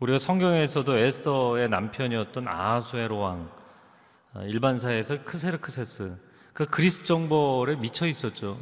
우리가 0.00 0.16
성경에서도 0.16 0.96
에스더의 0.96 1.68
남편이었던 1.68 2.48
아하수에로 2.48 3.18
왕, 3.18 3.50
아, 4.32 4.42
일반사에서 4.42 5.22
크세르크세스, 5.24 6.16
그 6.54 6.64
그리스 6.64 7.04
정벌에 7.04 7.76
미쳐 7.76 8.06
있었죠. 8.06 8.58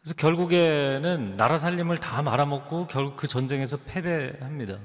그래서 0.00 0.16
결국에는 0.16 1.36
나라 1.36 1.56
살림을 1.56 1.98
다 1.98 2.20
말아먹고 2.20 2.88
결국 2.88 3.16
그 3.16 3.28
전쟁에서 3.28 3.76
패배합니다. 3.86 4.78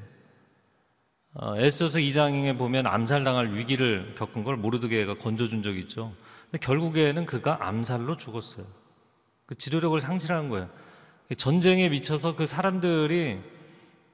어, 1.33 1.57
에스더서 1.57 1.97
2장에 1.97 2.55
보면 2.59 2.85
암살당할 2.85 3.55
위기를 3.55 4.13
겪은 4.15 4.43
걸 4.43 4.55
모르드게가 4.55 5.15
건져준 5.15 5.63
적이 5.63 5.79
있죠. 5.81 6.13
근데 6.49 6.65
결국에는 6.65 7.25
그가 7.25 7.59
암살로 7.62 8.17
죽었어요. 8.17 8.65
그 9.45 9.55
지도력을 9.55 9.99
상실한 9.99 10.49
거예요. 10.49 10.67
전쟁에 11.38 11.89
미쳐서 11.89 12.35
그 12.35 12.45
사람들이 12.47 13.39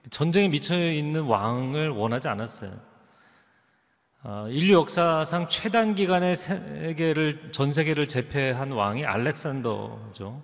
전쟁에 0.09 0.49
미쳐 0.49 0.77
있는 0.77 1.23
왕을 1.23 1.89
원하지 1.89 2.27
않았어요. 2.27 2.73
어, 4.23 4.47
인류 4.49 4.73
역사상 4.73 5.47
최단 5.49 5.95
기간의 5.95 6.35
세계를 6.35 7.51
전 7.51 7.71
세계를 7.71 8.07
제패한 8.07 8.71
왕이 8.71 9.05
알렉산더죠. 9.05 10.43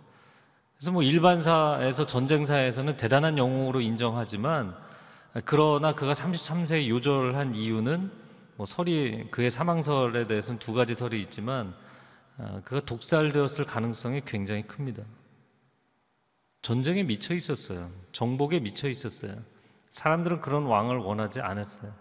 그래서 0.78 0.92
뭐 0.92 1.04
일반사에서 1.04 2.06
전쟁사에서는 2.06 2.96
대단한 2.96 3.38
영웅으로 3.38 3.82
인정하지만 3.82 4.76
그러나 5.46 5.94
그가 5.94 6.14
33세에 6.14 6.88
요절한 6.88 7.56
이유는 7.56 8.12
뭐 8.62 8.68
설이 8.68 9.30
그의 9.32 9.50
사망설에 9.50 10.28
대해서는 10.28 10.60
두 10.60 10.76
가지 10.76 10.94
설이 10.94 11.20
있지만 11.22 11.74
어, 12.38 12.62
그가 12.64 12.80
독살되었을 12.82 13.66
가능성이 13.66 14.22
굉장히 14.24 14.62
큽니다. 14.68 15.02
전쟁에 16.62 17.02
미쳐 17.02 17.34
있었어요. 17.34 17.90
정복에 18.12 18.60
미쳐 18.60 18.88
있었어요. 18.88 19.36
사람들은 19.90 20.42
그런 20.42 20.66
왕을 20.68 20.98
원하지 20.98 21.42
않았어요. 21.42 21.92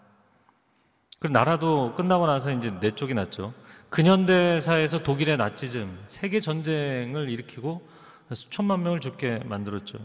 그리고 1.17 1.33
나라도 1.33 1.95
끝나고 1.95 2.27
나서 2.27 2.51
이제 2.51 2.69
네 2.79 2.91
쪽이 2.91 3.15
났죠. 3.15 3.55
근현대사에서 3.89 5.01
독일의 5.01 5.37
나치즘, 5.37 6.03
세계 6.05 6.39
전쟁을 6.39 7.27
일으키고 7.29 7.89
수천만 8.33 8.83
명을 8.83 8.99
죽게 8.99 9.39
만들었죠. 9.45 9.97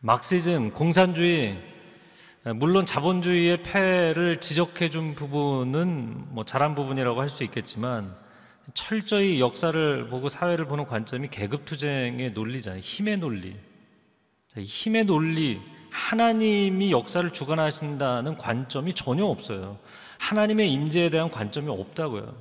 막시즘, 0.00 0.70
공산주의, 0.70 1.75
물론 2.54 2.84
자본주의의 2.84 3.64
폐를 3.64 4.40
지적해 4.40 4.88
준 4.88 5.14
부분은 5.16 6.26
뭐 6.32 6.44
잘한 6.44 6.76
부분이라고 6.76 7.20
할 7.20 7.28
수 7.28 7.42
있겠지만 7.42 8.14
철저히 8.72 9.40
역사를 9.40 10.06
보고 10.06 10.28
사회를 10.28 10.64
보는 10.66 10.86
관점이 10.86 11.28
계급 11.28 11.64
투쟁의 11.64 12.32
논리잖아요. 12.32 12.80
힘의 12.80 13.16
논리. 13.18 13.56
힘의 14.56 15.04
논리, 15.04 15.60
하나님이 15.90 16.90
역사를 16.92 17.30
주관하신다는 17.30 18.36
관점이 18.36 18.94
전혀 18.94 19.24
없어요. 19.24 19.78
하나님의 20.18 20.72
임재에 20.72 21.10
대한 21.10 21.30
관점이 21.30 21.68
없다고요. 21.68 22.34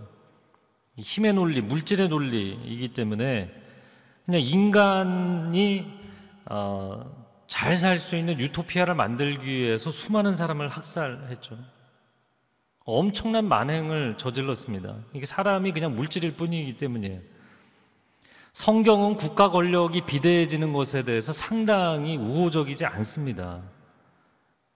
힘의 0.98 1.34
논리, 1.34 1.62
물질의 1.62 2.10
논리이기 2.10 2.90
때문에 2.94 3.52
그냥 4.26 4.42
인간이 4.42 5.86
어, 6.46 7.25
잘 7.48 7.76
살 7.76 8.00
수 8.00 8.16
있는 8.16 8.40
유토피아를 8.40 8.96
만들기 8.96 9.46
위해서 9.46 9.92
수많은 9.92 10.36
사람을 10.36 10.68
학살했죠. 10.68 11.58
엄청난 12.86 13.48
만행을 13.48 14.18
저질렀습니다. 14.18 14.96
이게 15.14 15.26
사람이 15.26 15.72
그냥 15.72 15.96
물질일 15.96 16.36
뿐이기 16.36 16.78
때문이에요. 16.78 17.20
성경은 18.54 19.18
국가 19.18 19.50
권력이 19.50 20.06
비대해지는 20.06 20.72
것에 20.72 21.04
대해서 21.04 21.34
상당히 21.34 22.16
우호적이지 22.16 22.86
않습니다. 22.86 23.62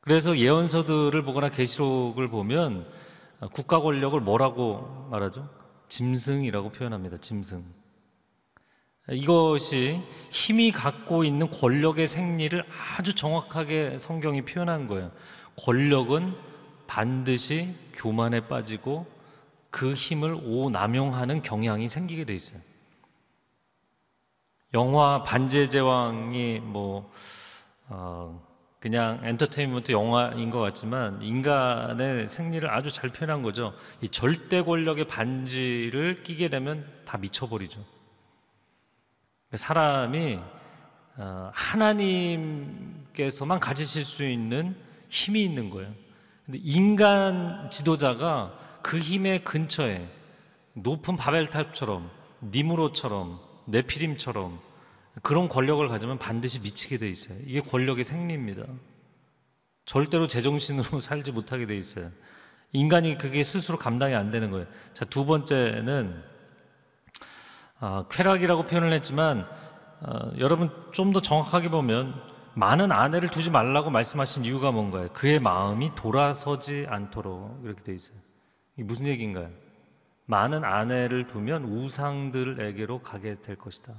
그래서 0.02 0.38
예언서들을 0.38 1.24
보거나 1.24 1.50
계시록을 1.50 2.30
보면 2.30 2.88
국가 3.54 3.80
권력을 3.80 4.20
뭐라고 4.20 5.08
말하죠? 5.12 5.48
짐승이라고 5.88 6.72
표현합니다. 6.72 7.18
짐승. 7.18 7.64
이것이 9.12 10.02
힘이 10.30 10.72
갖고 10.72 11.24
있는 11.24 11.50
권력의 11.50 12.08
생리를 12.08 12.64
아주 12.98 13.16
정확하게 13.16 13.98
성경이 13.98 14.44
표현한 14.44 14.88
거예요. 14.88 15.12
권력은 15.58 16.36
반드시 16.88 17.74
교만에 17.94 18.42
빠지고 18.48 19.06
그 19.70 19.94
힘을 19.94 20.38
오남용하는 20.44 21.42
경향이 21.42 21.88
생기게 21.88 22.26
돼 22.26 22.34
있어요. 22.34 22.60
영화 24.74 25.24
반지의 25.24 25.70
제왕이 25.70 26.60
뭐 26.60 27.12
어, 27.88 28.40
그냥 28.80 29.20
엔터테인먼트 29.24 29.92
영화인 29.92 30.52
것 30.52 30.60
같지만 30.60 31.22
인간의 31.22 32.28
생리를 32.28 32.70
아주 32.70 32.92
잘 32.92 33.10
표현한 33.10 33.42
거죠. 33.42 33.74
이 34.02 34.08
절대 34.08 34.62
권력의 34.62 35.06
반지를 35.08 36.24
끼게 36.24 36.50
되면 36.50 36.88
다 37.06 37.18
미쳐버리죠. 37.18 37.99
사람이 39.56 40.40
어, 41.18 41.52
하나님께서만 41.54 43.60
가지실 43.60 44.06
수 44.06 44.24
있는 44.24 44.76
힘이 45.10 45.44
있는 45.44 45.70
거예요. 45.70 45.94
근데 46.46 46.60
인간 46.64 47.70
지도자가 47.70 48.58
그 48.82 49.00
힘의 49.00 49.44
근처에 49.44 50.08
높은 50.74 51.18
바벨탑처럼 51.18 52.10
니무로처럼 52.42 53.40
네피림처럼 53.66 54.60
그런 55.22 55.50
권력을 55.50 55.86
가지면 55.88 56.20
반드시 56.20 56.60
미치게 56.60 56.98
돼 56.98 57.10
있어요. 57.10 57.38
이게 57.46 57.62
권력의 57.62 58.04
생리입니다. 58.04 58.64
절대로 59.86 60.28
제정신으로 60.28 61.02
살지 61.02 61.32
못하게 61.32 61.66
돼 61.66 61.78
있어요. 61.78 62.12
인간이 62.72 63.18
그게 63.18 63.42
스스로 63.42 63.78
감당이 63.78 64.14
안 64.14 64.32
되는 64.32 64.52
거예요. 64.52 64.68
자, 64.94 65.04
두 65.06 65.26
번째는 65.26 66.24
아, 67.80 68.06
쾌락이라고 68.10 68.64
표현을 68.66 68.92
했지만 68.94 69.48
어, 70.02 70.32
여러분 70.38 70.70
좀 70.92 71.12
더 71.14 71.22
정확하게 71.22 71.70
보면 71.70 72.14
많은 72.54 72.92
아내를 72.92 73.30
두지 73.30 73.52
말라고 73.52 73.90
말씀하신 73.90 74.44
이유가 74.46 74.72
뭔가요? 74.72 75.10
그의 75.14 75.40
마음이 75.40 75.96
돌아서지 75.96 76.86
않도록 76.90 77.62
이렇게 77.64 77.84
돼 77.84 77.96
있어요. 77.96 78.18
이게 78.76 78.84
무슨 78.84 79.08
얘기인가요? 79.08 79.50
많은 80.26 80.64
아내를 80.64 81.26
두면 81.28 81.64
우상들에게로 81.66 83.00
가게 83.02 83.40
될 83.42 83.56
것이다. 83.56 83.94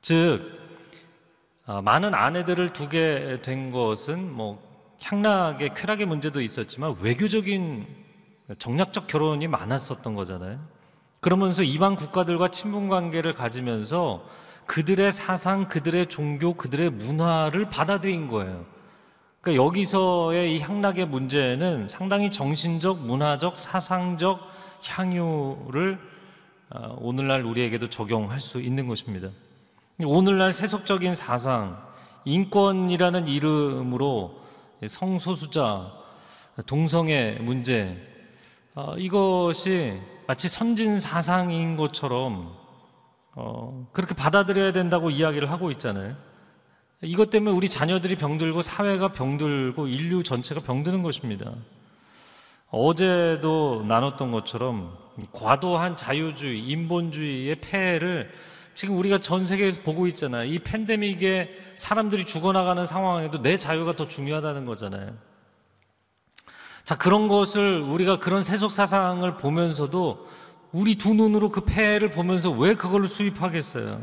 즉 0.00 0.42
어, 1.66 1.82
많은 1.82 2.14
아내들을 2.14 2.72
두게 2.72 3.40
된 3.42 3.70
것은 3.70 4.30
뭐 4.32 4.62
향락의 5.02 5.74
쾌락의 5.74 6.06
문제도 6.06 6.40
있었지만 6.40 6.96
외교적인 7.00 7.86
정략적 8.58 9.06
결혼이 9.06 9.46
많았었던 9.48 10.14
거잖아요. 10.14 10.77
그러면서 11.20 11.62
이방 11.62 11.96
국가들과 11.96 12.48
친분 12.48 12.88
관계를 12.88 13.34
가지면서 13.34 14.24
그들의 14.66 15.10
사상, 15.10 15.68
그들의 15.68 16.06
종교, 16.06 16.54
그들의 16.54 16.90
문화를 16.90 17.70
받아들인 17.70 18.28
거예요. 18.28 18.66
그러니까 19.40 19.64
여기서의 19.64 20.56
이 20.56 20.60
향락의 20.60 21.06
문제는 21.06 21.88
상당히 21.88 22.30
정신적, 22.30 23.00
문화적, 23.00 23.56
사상적 23.56 24.40
향유를 24.84 25.98
어, 26.70 26.96
오늘날 27.00 27.44
우리에게도 27.44 27.88
적용할 27.88 28.40
수 28.40 28.60
있는 28.60 28.86
것입니다. 28.86 29.30
오늘날 30.04 30.52
세속적인 30.52 31.14
사상, 31.14 31.82
인권이라는 32.26 33.26
이름으로 33.26 34.42
성소수자, 34.86 35.92
동성애 36.66 37.38
문제, 37.40 37.96
어, 38.80 38.94
이것이 38.96 39.98
마치 40.28 40.48
선진 40.48 41.00
사상인 41.00 41.76
것처럼 41.76 42.54
어, 43.34 43.88
그렇게 43.92 44.14
받아들여야 44.14 44.70
된다고 44.70 45.10
이야기를 45.10 45.50
하고 45.50 45.72
있잖아요. 45.72 46.14
이것 47.02 47.30
때문에 47.30 47.56
우리 47.56 47.68
자녀들이 47.68 48.14
병들고 48.14 48.62
사회가 48.62 49.14
병들고 49.14 49.88
인류 49.88 50.22
전체가 50.22 50.60
병드는 50.60 51.02
것입니다. 51.02 51.54
어제도 52.70 53.84
나눴던 53.88 54.30
것처럼 54.30 54.96
과도한 55.32 55.96
자유주의, 55.96 56.60
인본주의의 56.60 57.56
폐해를 57.60 58.30
지금 58.74 58.96
우리가 58.96 59.18
전 59.18 59.44
세계에서 59.44 59.80
보고 59.80 60.06
있잖아요. 60.06 60.44
이 60.44 60.60
팬데믹에 60.60 61.74
사람들이 61.78 62.26
죽어나가는 62.26 62.86
상황에도 62.86 63.42
내 63.42 63.56
자유가 63.56 63.96
더 63.96 64.06
중요하다는 64.06 64.66
거잖아요. 64.66 65.16
자, 66.88 66.96
그런 66.96 67.28
것을 67.28 67.82
우리가 67.82 68.18
그런 68.18 68.40
세속 68.40 68.72
사상을 68.72 69.36
보면서도 69.36 70.26
우리 70.72 70.94
두 70.94 71.12
눈으로 71.12 71.50
그 71.50 71.60
폐해를 71.60 72.10
보면서 72.10 72.50
왜 72.50 72.74
그걸 72.76 73.06
수입하겠어요? 73.06 74.00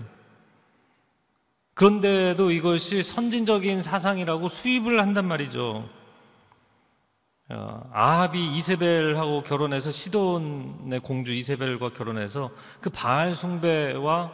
그런데도 1.73 2.51
이것이 2.51 3.01
선진적인 3.01 3.81
사상이라고 3.81 4.49
수입을 4.49 5.01
한단 5.01 5.25
말이죠. 5.25 5.89
어, 7.49 7.89
아합이 7.91 8.55
이세벨하고 8.55 9.41
결혼해서 9.41 9.89
시돈의 9.89 10.99
공주 10.99 11.33
이세벨과 11.33 11.93
결혼해서 11.93 12.51
그 12.81 12.91
바알 12.91 13.33
숭배와 13.33 14.31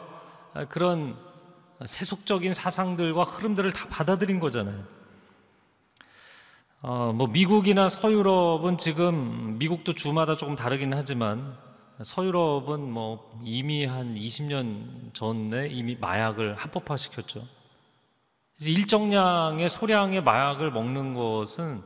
그런 0.68 1.16
세속적인 1.86 2.54
사상들과 2.54 3.24
흐름들을 3.24 3.72
다 3.72 3.88
받아들인 3.88 4.42
거잖아요. 4.42 5.01
어, 6.82 7.14
뭐 7.14 7.28
미국이나 7.28 7.88
서유럽은 7.88 8.78
지금 8.78 9.58
미국도 9.60 9.94
주마다 9.94 10.36
조금 10.36 10.56
다르긴 10.56 10.94
하지만 10.94 11.56
서유럽은 12.02 12.92
뭐 12.92 13.40
이미 13.44 13.86
한 13.86 14.16
20년 14.16 15.14
전에 15.14 15.68
이미 15.68 15.96
마약을 15.96 16.56
합법화 16.56 16.98
시켰죠. 16.98 17.48
일정량의 18.60 19.70
소량의 19.70 20.24
마약을 20.24 20.72
먹는 20.72 21.14
것은 21.14 21.84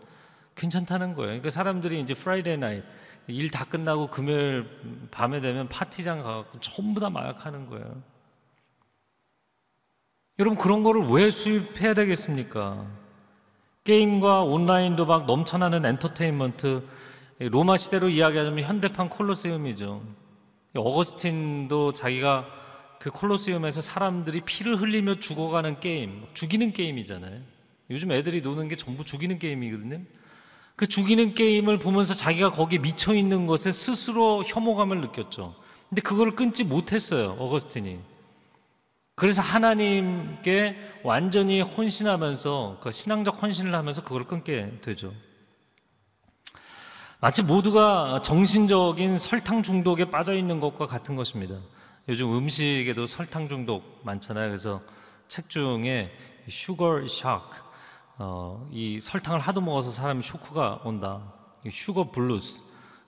괜찮다는 0.55 1.13
거예요. 1.15 1.27
그러니까 1.27 1.49
사람들이 1.49 1.99
이제 1.99 2.13
Friday 2.13 2.57
night 2.57 2.81
일 3.27 3.49
다 3.49 3.65
끝나고 3.65 4.07
금요일 4.07 4.65
밤에 5.11 5.41
되면 5.41 5.67
파티장 5.67 6.23
가고 6.23 6.59
전부 6.59 6.99
다 7.01 7.09
마약하는 7.09 7.67
거예요. 7.69 8.01
여러분 10.39 10.57
그런 10.57 10.83
거를 10.83 11.01
왜 11.07 11.29
수입해야 11.29 11.93
되겠습니까? 11.93 12.85
게임과 13.85 14.41
온라인도 14.41 15.05
막 15.05 15.27
넘쳐나는 15.27 15.85
엔터테인먼트 15.85 16.83
로마 17.37 17.77
시대로 17.77 18.09
이야기하자면 18.09 18.65
현대판 18.65 19.09
콜로세움이죠. 19.09 20.01
어거스틴도 20.75 21.93
자기가 21.93 22.47
그 22.99 23.11
콜로세움에서 23.11 23.81
사람들이 23.81 24.41
피를 24.41 24.81
흘리며 24.81 25.19
죽어가는 25.19 25.79
게임, 25.79 26.23
죽이는 26.33 26.73
게임이잖아요. 26.73 27.39
요즘 27.91 28.11
애들이 28.11 28.41
노는 28.41 28.69
게 28.69 28.75
전부 28.75 29.05
죽이는 29.05 29.37
게임이거든요. 29.37 30.01
그 30.75 30.87
죽이는 30.87 31.35
게임을 31.35 31.77
보면서 31.77 32.15
자기가 32.15 32.49
거기에 32.51 32.79
미쳐 32.79 33.13
있는 33.13 33.45
것에 33.45 33.71
스스로 33.71 34.43
혐오감을 34.43 34.99
느꼈죠. 35.01 35.53
근데 35.89 36.01
그걸 36.01 36.35
끊지 36.35 36.63
못했어요, 36.63 37.35
어거스틴이. 37.37 37.99
그래서 39.15 39.41
하나님께 39.41 40.75
완전히 41.03 41.61
헌신하면서 41.61 42.79
그 42.81 42.91
신앙적 42.91 43.41
헌신을 43.41 43.73
하면서 43.73 44.03
그걸 44.03 44.25
끊게 44.25 44.79
되죠. 44.81 45.13
마치 47.21 47.41
모두가 47.41 48.21
정신적인 48.21 49.17
설탕 49.17 49.63
중독에 49.63 50.11
빠져 50.11 50.33
있는 50.35 50.59
것과 50.59 50.85
같은 50.85 51.15
것입니다. 51.15 51.55
요즘 52.09 52.37
음식에도 52.37 53.05
설탕 53.05 53.47
중독 53.47 54.01
많잖아요. 54.03 54.49
그래서 54.49 54.81
책 55.29 55.49
중에 55.49 56.11
슈거 56.49 57.01
샥, 57.05 57.41
어, 58.17 58.67
이 58.71 58.99
설탕을 58.99 59.39
하도 59.39 59.61
먹어서 59.61 59.91
사람이 59.91 60.21
쇼크가 60.23 60.81
온다. 60.83 61.33
Sugar 61.71 62.11
Blues, 62.11 62.63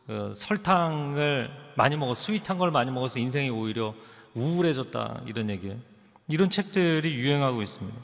어, 0.08 0.32
설탕을 0.34 1.52
많이 1.76 1.98
먹어, 1.98 2.16
sweet한 2.16 2.58
걸 2.58 2.72
많이 2.72 2.92
먹어서 2.92 3.20
인생이 3.20 3.50
오히려 3.50 3.94
우울해졌다 4.34 5.24
이런 5.28 5.50
얘기예요. 5.50 5.78
이런 6.30 6.50
책들이 6.50 7.16
유행하고 7.16 7.62
있습니다. 7.62 7.98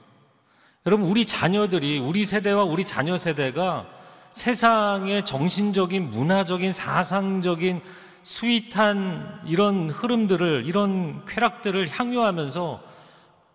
여러분, 0.85 1.07
우리 1.07 1.25
자녀들이, 1.25 1.99
우리 1.99 2.25
세대와 2.25 2.63
우리 2.63 2.83
자녀 2.83 3.17
세대가 3.17 3.85
세상의 4.31 5.23
정신적인, 5.25 6.09
문화적인, 6.09 6.71
사상적인 6.71 7.81
sweet한 8.23 9.41
이런 9.45 9.89
흐름들을, 9.89 10.65
이런 10.65 11.23
쾌락들을 11.25 11.89
향유하면서 11.89 12.81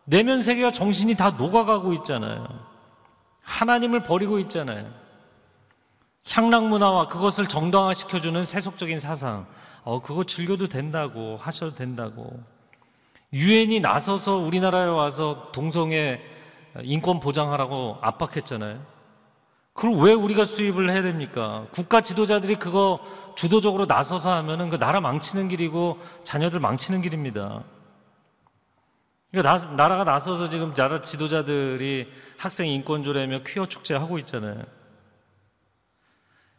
내면 0.05 0.41
세계와 0.41 0.73
정신이 0.73 1.17
다 1.17 1.31
녹아가고 1.31 1.93
있잖아요. 1.95 2.47
하나님을 3.43 4.03
버리고 4.05 4.39
있잖아요. 4.41 4.91
향락 6.31 6.69
문화와 6.69 7.09
그것을 7.09 7.47
정당화시켜주는 7.47 8.43
세속적인 8.43 9.01
사상. 9.01 9.47
어, 9.85 10.01
그거 10.01 10.25
즐겨도 10.25 10.69
된다고, 10.69 11.39
하셔도 11.39 11.75
된다고. 11.75 12.43
유엔이 13.33 13.81
나서서 13.81 14.37
우리나라에 14.37 14.87
와서 14.87 15.51
동성애 15.53 16.21
인권 16.83 17.21
보장하라고 17.21 17.99
압박했잖아요. 18.01 18.81
그걸 19.73 19.97
왜 20.01 20.13
우리가 20.13 20.45
수입을 20.45 20.91
해야 20.91 21.03
됩니까? 21.03 21.67
국가 21.71 22.01
지도자들이 22.01 22.57
그거 22.57 22.99
주도적으로 23.37 23.87
나서서 23.87 24.33
하면은 24.33 24.71
그 24.71 24.79
나라 24.79 25.01
망치는 25.01 25.49
길이고 25.49 25.99
자녀들 26.25 26.59
망치는 26.59 27.03
길입니다. 27.03 27.63
그러니까 29.31 29.55
나, 29.55 29.77
나라가 29.77 30.05
나서서 30.05 30.49
지금 30.49 30.73
나라 30.75 31.03
지도자들이 31.03 32.11
학생 32.39 32.67
인권조례며 32.67 33.43
퀴어 33.47 33.67
축제 33.67 33.95
하고 33.95 34.19
있잖아요. 34.19 34.63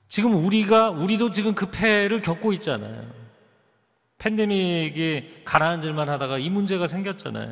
지금 0.08 0.36
우리가 0.46 0.90
우리도 0.90 1.32
지금 1.32 1.54
그 1.54 1.70
폐해를 1.70 2.22
겪고 2.22 2.54
있잖아요. 2.54 3.19
팬데믹이 4.20 5.44
가라앉을만 5.46 6.10
하다가 6.10 6.38
이 6.38 6.50
문제가 6.50 6.88
생겼잖아요. 6.88 7.52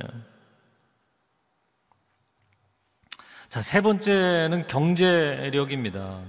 자, 3.49 3.61
세 3.61 3.81
번째는 3.81 4.67
경제력입니다. 4.67 6.19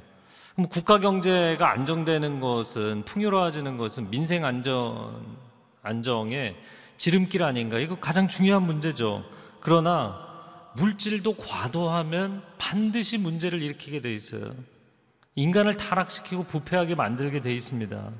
그럼 0.54 0.68
국가 0.68 0.98
경제가 0.98 1.70
안정되는 1.72 2.40
것은 2.40 3.04
풍요로워지는 3.04 3.76
것은 3.76 4.10
민생 4.10 4.44
안전 4.44 5.36
안정의 5.82 6.56
지름길 6.96 7.42
아닌가? 7.42 7.78
이거 7.78 7.98
가장 7.98 8.28
중요한 8.28 8.62
문제죠. 8.62 9.24
그러나 9.60 10.72
물질도 10.76 11.34
과도하면 11.36 12.42
반드시 12.58 13.18
문제를 13.18 13.62
일으키게 13.62 14.00
돼 14.00 14.12
있어요. 14.12 14.54
인간을 15.34 15.76
타락시키고 15.76 16.44
부패하게 16.44 16.94
만들게 16.94 17.40
돼 17.40 17.52
있습니다. 17.54 18.12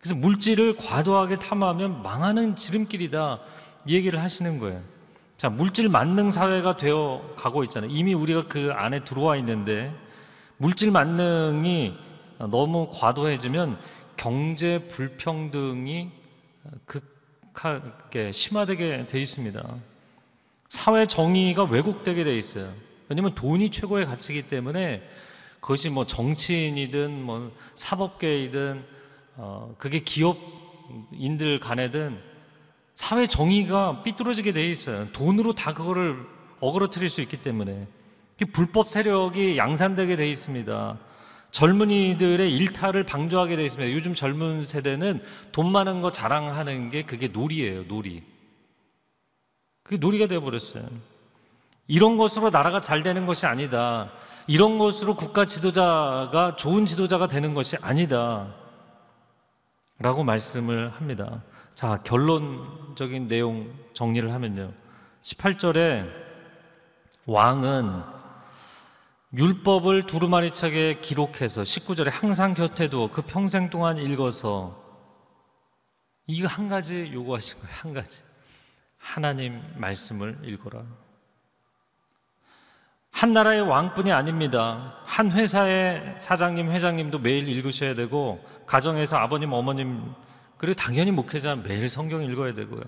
그래서 0.00 0.14
물질을 0.14 0.76
과도하게 0.76 1.38
탐하면 1.38 2.02
망하는 2.02 2.56
지름길이다. 2.56 3.40
이 3.86 3.94
얘기를 3.94 4.20
하시는 4.20 4.58
거예요. 4.58 4.82
자, 5.36 5.48
물질 5.48 5.88
만능 5.88 6.30
사회가 6.30 6.76
되어 6.76 7.34
가고 7.36 7.64
있잖아요. 7.64 7.90
이미 7.90 8.14
우리가 8.14 8.48
그 8.48 8.70
안에 8.72 9.04
들어와 9.04 9.36
있는데 9.36 9.94
물질 10.56 10.90
만능이 10.90 11.96
너무 12.50 12.88
과도해지면 12.92 13.78
경제 14.16 14.86
불평등이 14.88 16.10
극하게 16.84 18.32
심화되게 18.32 19.06
돼 19.06 19.20
있습니다. 19.20 19.62
사회 20.68 21.06
정의가 21.06 21.64
왜곡되게 21.64 22.24
돼 22.24 22.36
있어요. 22.36 22.72
왜냐면 23.08 23.34
돈이 23.34 23.70
최고의 23.70 24.06
가치이기 24.06 24.48
때문에 24.48 25.02
그것이 25.60 25.90
뭐 25.90 26.06
정치인이든 26.06 27.22
뭐 27.22 27.50
사법계이든 27.76 28.99
어 29.42 29.74
그게 29.78 30.00
기업인들 30.00 31.60
간에든 31.60 32.20
사회 32.92 33.26
정의가 33.26 34.02
삐뚤어지게 34.02 34.52
돼 34.52 34.68
있어요. 34.68 35.10
돈으로 35.12 35.54
다 35.54 35.72
그거를 35.72 36.26
어그러뜨릴 36.60 37.08
수 37.08 37.22
있기 37.22 37.38
때문에 37.38 37.86
불법 38.52 38.90
세력이 38.90 39.56
양산되게 39.56 40.16
돼 40.16 40.28
있습니다. 40.28 40.98
젊은이들의 41.52 42.54
일탈을 42.54 43.04
방조하게 43.04 43.56
돼 43.56 43.64
있습니다. 43.64 43.92
요즘 43.94 44.12
젊은 44.12 44.66
세대는 44.66 45.22
돈 45.52 45.72
많은 45.72 46.02
거 46.02 46.12
자랑하는 46.12 46.90
게 46.90 47.02
그게 47.04 47.28
놀이예요, 47.28 47.84
놀이. 47.84 48.22
그게 49.84 49.96
놀이가 49.96 50.26
되어 50.26 50.40
버렸어요. 50.40 50.86
이런 51.88 52.18
것으로 52.18 52.50
나라가 52.50 52.80
잘 52.80 53.02
되는 53.02 53.24
것이 53.24 53.46
아니다. 53.46 54.12
이런 54.46 54.78
것으로 54.78 55.16
국가 55.16 55.46
지도자가 55.46 56.56
좋은 56.56 56.84
지도자가 56.84 57.26
되는 57.26 57.54
것이 57.54 57.76
아니다. 57.80 58.59
라고 60.00 60.24
말씀을 60.24 60.90
합니다. 60.90 61.42
자, 61.74 62.02
결론적인 62.04 63.28
내용 63.28 63.70
정리를 63.92 64.32
하면요. 64.32 64.72
18절에 65.22 66.10
왕은 67.26 68.02
율법을 69.36 70.06
두루마리차게 70.06 71.00
기록해서 71.00 71.62
19절에 71.62 72.10
항상 72.10 72.54
곁에 72.54 72.88
두어 72.88 73.10
그 73.10 73.20
평생 73.22 73.68
동안 73.68 73.98
읽어서 73.98 74.82
이거 76.26 76.48
한 76.48 76.68
가지 76.68 77.10
요구하신 77.12 77.60
거예요. 77.60 77.74
한 77.74 77.92
가지. 77.92 78.22
하나님 78.96 79.62
말씀을 79.76 80.38
읽어라. 80.42 80.82
한 83.10 83.32
나라의 83.32 83.62
왕뿐이 83.62 84.12
아닙니다. 84.12 84.94
한 85.04 85.30
회사의 85.30 86.14
사장님, 86.16 86.70
회장님도 86.70 87.18
매일 87.18 87.48
읽으셔야 87.48 87.94
되고, 87.94 88.44
가정에서 88.66 89.16
아버님, 89.16 89.52
어머님, 89.52 90.12
그리고 90.56 90.74
당연히 90.74 91.10
목회자 91.10 91.56
매일 91.56 91.88
성경 91.88 92.22
읽어야 92.22 92.54
되고요. 92.54 92.82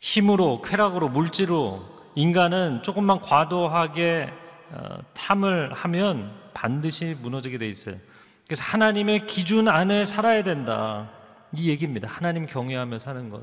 힘으로, 0.00 0.62
쾌락으로, 0.62 1.08
물질로 1.08 1.88
인간은 2.14 2.82
조금만 2.82 3.20
과도하게 3.20 4.32
어, 4.70 4.98
탐을 5.14 5.72
하면 5.74 6.32
반드시 6.54 7.16
무너지게 7.20 7.58
돼 7.58 7.68
있어요. 7.68 7.96
그래서 8.46 8.64
하나님의 8.64 9.26
기준 9.26 9.68
안에 9.68 10.04
살아야 10.04 10.42
된다. 10.42 11.10
이 11.52 11.68
얘기입니다. 11.68 12.08
하나님 12.08 12.46
경외하며 12.46 12.98
사는 12.98 13.30
것. 13.30 13.42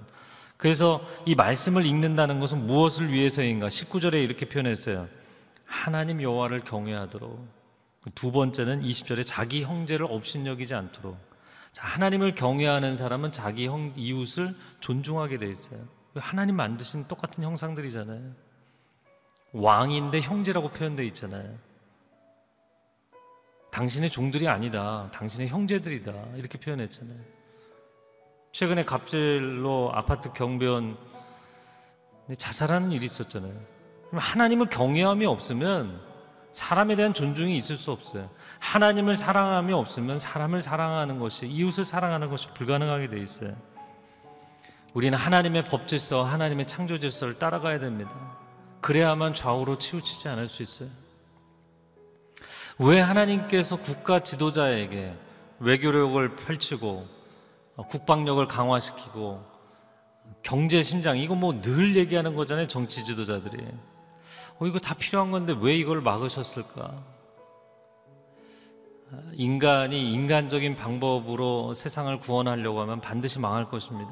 그래서 0.60 1.00
이 1.26 1.36
말씀을 1.36 1.86
읽는다는 1.86 2.42
것은 2.42 2.68
무엇을 2.68 3.14
위해서인가? 3.14 3.68
19절에 3.68 4.22
이렇게 4.22 4.46
표현했어요. 4.46 5.08
하나님 5.64 6.22
여호와를 6.22 6.66
경외하도록. 6.66 7.48
두 8.14 8.34
번째는 8.34 8.82
20절에 8.82 9.26
자기 9.26 9.64
형제를 9.64 10.06
업신여기지 10.10 10.76
않도록. 10.76 11.18
자, 11.72 11.88
하나님을 11.88 12.36
경외하는 12.36 12.98
사람은 12.98 13.32
자기 13.32 13.68
형 13.68 13.94
이웃을 13.96 14.54
존중하게 14.82 15.38
돼 15.38 15.50
있어요. 15.50 15.80
하나님 16.16 16.58
만드신 16.58 17.08
똑같은 17.08 17.42
형상들이잖아요. 17.42 18.34
왕인데 19.54 20.20
형제라고 20.20 20.72
표현되어 20.72 21.06
있잖아요. 21.06 21.58
당신의 23.72 24.10
종들이 24.10 24.50
아니다. 24.50 25.10
당신의 25.14 25.48
형제들이다. 25.48 26.12
이렇게 26.36 26.60
표현했잖아요. 26.60 27.39
최근에 28.52 28.84
갑질로 28.84 29.92
아파트 29.94 30.34
경비원 30.34 30.98
자살하는 32.38 32.92
일이 32.92 33.06
있었잖아요. 33.06 33.54
하나님을 34.12 34.70
경외함이 34.70 35.26
없으면 35.26 36.02
사람에 36.52 36.96
대한 36.96 37.14
존중이 37.14 37.56
있을 37.56 37.78
수 37.78 37.92
없어요. 37.92 38.30
하나님을 38.60 39.16
사랑함이 39.16 39.72
없으면 39.72 40.18
사람을 40.18 40.62
사랑하는 40.62 41.20
것이 41.20 41.48
이웃을 41.48 41.86
사랑하는 41.86 42.30
것이 42.30 42.50
불가능하게 42.54 43.08
돼 43.08 43.20
있어요. 43.20 43.56
우리는 44.96 45.16
하나님의 45.16 45.66
법 45.66 45.88
질서, 45.88 46.24
하나님의 46.24 46.66
창조 46.66 46.98
질서를 46.98 47.36
따라가야 47.36 47.78
됩니다. 47.80 48.16
그래야만 48.82 49.36
좌우로 49.36 49.78
치우치지 49.78 50.28
않을 50.30 50.48
수 50.48 50.64
있어요. 50.64 50.90
왜 52.80 53.00
하나님께서 53.00 53.76
국가 53.76 54.20
지도자에게 54.22 55.14
외교력을 55.60 56.36
펼치고 56.36 57.19
국방력을 57.88 58.46
강화시키고 58.48 59.44
경제 60.44 60.82
신장 60.82 61.18
이거 61.18 61.36
뭐 61.36 61.62
늘 61.62 61.96
얘기하는 61.96 62.36
거잖아요 62.36 62.68
정치 62.68 63.04
지도자들이 63.04 63.66
어 64.60 64.66
이거 64.66 64.80
다 64.80 64.94
필요한 64.94 65.32
건데 65.32 65.56
왜 65.60 65.76
이걸 65.76 66.02
막으셨을까? 66.02 67.20
인간이 69.34 70.14
인간적인 70.14 70.76
방법으로 70.76 71.74
세상을 71.74 72.20
구원하려고 72.20 72.82
하면 72.82 73.02
반드시 73.02 73.40
망할 73.40 73.68
것입니다. 73.70 74.12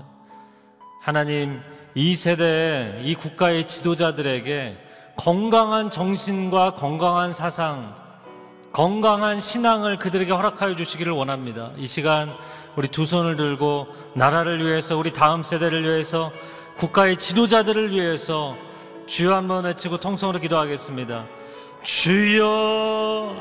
하나님 1.02 1.62
이 1.94 2.16
세대에 2.16 3.02
이 3.04 3.14
국가의 3.14 3.68
지도자들에게 3.68 4.78
건강한 5.16 5.92
정신과 5.92 6.76
건강한 6.76 7.32
사상, 7.34 7.96
건강한 8.72 9.40
신앙을 9.40 9.98
그들에게 9.98 10.32
허락하여 10.32 10.76
주시기를 10.76 11.12
원합니다. 11.14 11.72
이 11.78 11.86
시간 11.88 12.34
우리 12.78 12.88
두 12.88 13.06
손을 13.06 13.36
들고 13.36 13.88
나라를 14.14 14.64
위해서 14.64 14.96
우리 14.96 15.12
다음 15.12 15.42
세대를 15.42 15.84
위해서 15.84 16.32
국가의 16.78 17.18
지도자들을 17.18 17.90
위해서 17.90 18.56
주여 19.08 19.34
한번 19.36 19.66
외치고 19.66 19.98
통성으로 19.98 20.40
기도하겠습니다. 20.40 21.26
주여 21.82 23.36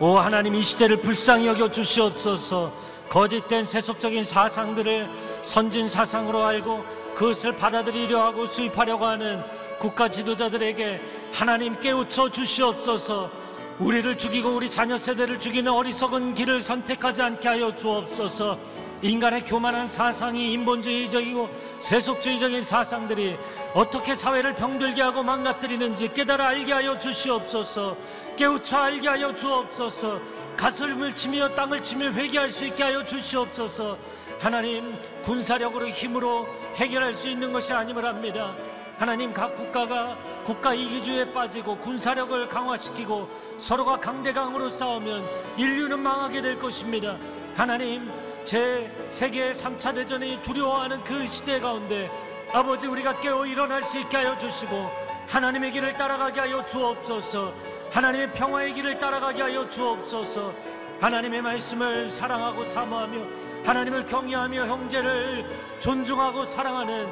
오 0.00 0.16
하나님 0.16 0.54
이 0.54 0.62
시대를 0.62 1.02
불쌍히 1.02 1.48
여겨 1.48 1.70
주시옵소서 1.70 2.72
거짓된 3.10 3.66
세속적인 3.66 4.24
사상들을 4.24 5.06
선진 5.42 5.90
사상으로 5.90 6.42
알고 6.42 6.82
그것을 7.14 7.54
받아들이려 7.58 8.24
하고 8.24 8.46
수입하려고 8.46 9.04
하는 9.04 9.42
국가 9.80 10.08
지도자들에게 10.08 10.98
하나님 11.30 11.78
깨우쳐 11.78 12.30
주시옵소서 12.30 13.41
우리를 13.78 14.16
죽이고 14.18 14.54
우리 14.54 14.70
자녀 14.70 14.96
세대를 14.96 15.40
죽이는 15.40 15.72
어리석은 15.72 16.34
길을 16.34 16.60
선택하지 16.60 17.22
않게 17.22 17.48
하여 17.48 17.74
주옵소서. 17.74 18.58
인간의 19.02 19.44
교만한 19.44 19.86
사상이 19.86 20.52
인본주의적이고 20.52 21.50
세속주의적인 21.78 22.60
사상들이 22.60 23.36
어떻게 23.74 24.14
사회를 24.14 24.54
병들게 24.54 25.02
하고 25.02 25.22
망가뜨리는지 25.22 26.12
깨달아 26.14 26.48
알게 26.48 26.72
하여 26.72 26.98
주시옵소서. 26.98 27.96
깨우쳐 28.36 28.78
알게 28.78 29.08
하여 29.08 29.34
주옵소서. 29.34 30.20
가슴을 30.56 31.16
치며 31.16 31.54
땅을 31.54 31.82
치며 31.82 32.12
회개할 32.12 32.50
수 32.50 32.64
있게 32.66 32.84
하여 32.84 33.04
주시옵소서. 33.04 33.98
하나님 34.38 34.96
군사력으로 35.22 35.88
힘으로 35.88 36.46
해결할 36.76 37.14
수 37.14 37.28
있는 37.28 37.52
것이 37.52 37.72
아님을 37.72 38.04
합니다 38.04 38.52
하나님 38.98 39.32
각 39.32 39.54
국가가 39.56 40.16
국가 40.44 40.74
이기주의에 40.74 41.32
빠지고 41.32 41.76
군사력을 41.78 42.48
강화시키고 42.48 43.28
서로가 43.58 43.98
강대강으로 43.98 44.68
싸우면 44.68 45.24
인류는 45.56 45.98
망하게 45.98 46.42
될 46.42 46.58
것입니다. 46.58 47.16
하나님 47.56 48.10
제 48.44 48.90
세계 49.08 49.52
3차 49.52 49.94
대전이 49.94 50.42
두려워하는 50.42 51.02
그 51.04 51.26
시대 51.26 51.60
가운데 51.60 52.10
아버지 52.52 52.86
우리가 52.86 53.18
깨어 53.20 53.46
일어날 53.46 53.82
수 53.82 53.98
있게 53.98 54.18
하여 54.18 54.38
주시고 54.38 54.90
하나님의 55.28 55.72
길을 55.72 55.94
따라가게 55.94 56.40
하여 56.40 56.66
주옵소서 56.66 57.52
하나님의 57.90 58.32
평화의 58.32 58.74
길을 58.74 58.98
따라가게 58.98 59.42
하여 59.42 59.68
주옵소서 59.70 60.52
하나님의 61.00 61.40
말씀을 61.40 62.10
사랑하고 62.10 62.64
사모하며 62.66 63.18
하나님을 63.64 64.06
경외하며 64.06 64.66
형제를 64.66 65.46
존중하고 65.80 66.44
사랑하는 66.44 67.10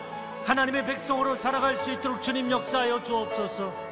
하나님의 0.50 0.84
백성으로 0.84 1.36
살아갈 1.36 1.76
수 1.76 1.92
있도록 1.92 2.20
주님 2.20 2.50
역사하여 2.50 3.04
주옵소서. 3.04 3.89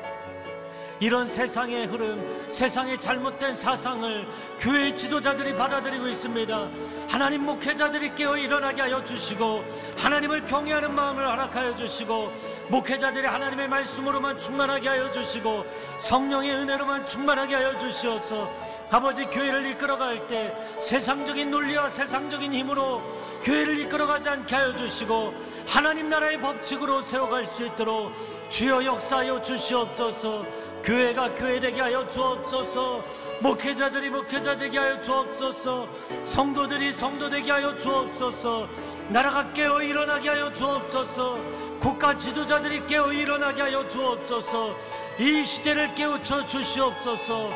이런 1.01 1.27
세상의 1.27 1.87
흐름, 1.87 2.51
세상의 2.51 2.99
잘못된 2.99 3.53
사상을 3.53 4.27
교회의 4.59 4.97
지도자들이 4.97 5.55
받아들이고 5.55 6.09
있습니다. 6.09 6.69
하나님 7.09 7.45
목회자들이 7.45 8.15
깨어 8.17 8.37
일어나게 8.37 8.83
하여 8.83 9.03
주시고 9.05 9.65
하나님을 9.97 10.45
경외하는 10.45 10.93
마음을 10.95 11.25
허락하여 11.25 11.77
주시고 11.77 12.33
목회자들이 12.69 13.27
하나님의 13.27 13.69
말씀으로만 13.69 14.39
충만하게 14.39 14.89
하여 14.89 15.11
주시고 15.13 15.67
성령의 15.99 16.53
은혜로만 16.53 17.07
충만하게 17.07 17.55
하여 17.55 17.79
주시어서 17.79 18.51
아버지 18.91 19.25
교회를 19.25 19.71
이끌어갈 19.71 20.27
때 20.27 20.53
세상적인 20.81 21.51
논리와 21.51 21.89
세상적인 21.89 22.53
힘으로 22.53 23.03
교회를 23.43 23.79
이끌어가지 23.81 24.29
않게 24.29 24.55
하여 24.55 24.75
주시고 24.75 25.33
하나님 25.67 26.09
나라의 26.11 26.41
법칙으로 26.41 27.03
세워갈 27.03 27.47
수 27.47 27.65
있도록 27.65 28.13
주여 28.51 28.85
역사하여 28.85 29.43
주시옵소서 29.43 30.45
교회가 30.89 31.35
교회되게 31.35 31.83
하여 31.83 32.09
주옵소서. 32.09 33.05
목회자들이 33.43 34.09
목회자 34.09 34.57
되게 34.57 34.79
하여 34.79 34.99
주옵소서. 35.03 35.87
성도들이 36.25 36.95
성도 36.95 37.29
되게 37.29 37.51
하여 37.51 37.77
주옵소서. 37.77 38.67
나라가 39.11 39.53
깨어 39.53 39.83
일어나게 39.83 40.31
하여 40.31 40.51
주옵소서. 40.55 41.39
국가 41.79 42.17
지도자들이 42.17 42.87
깨어 42.87 43.13
일어나게 43.13 43.61
하여 43.61 43.87
주옵소서. 43.87 44.75
이 45.19 45.45
시대를 45.45 45.95
깨우쳐 45.95 46.47
주시옵소서. 46.47 47.51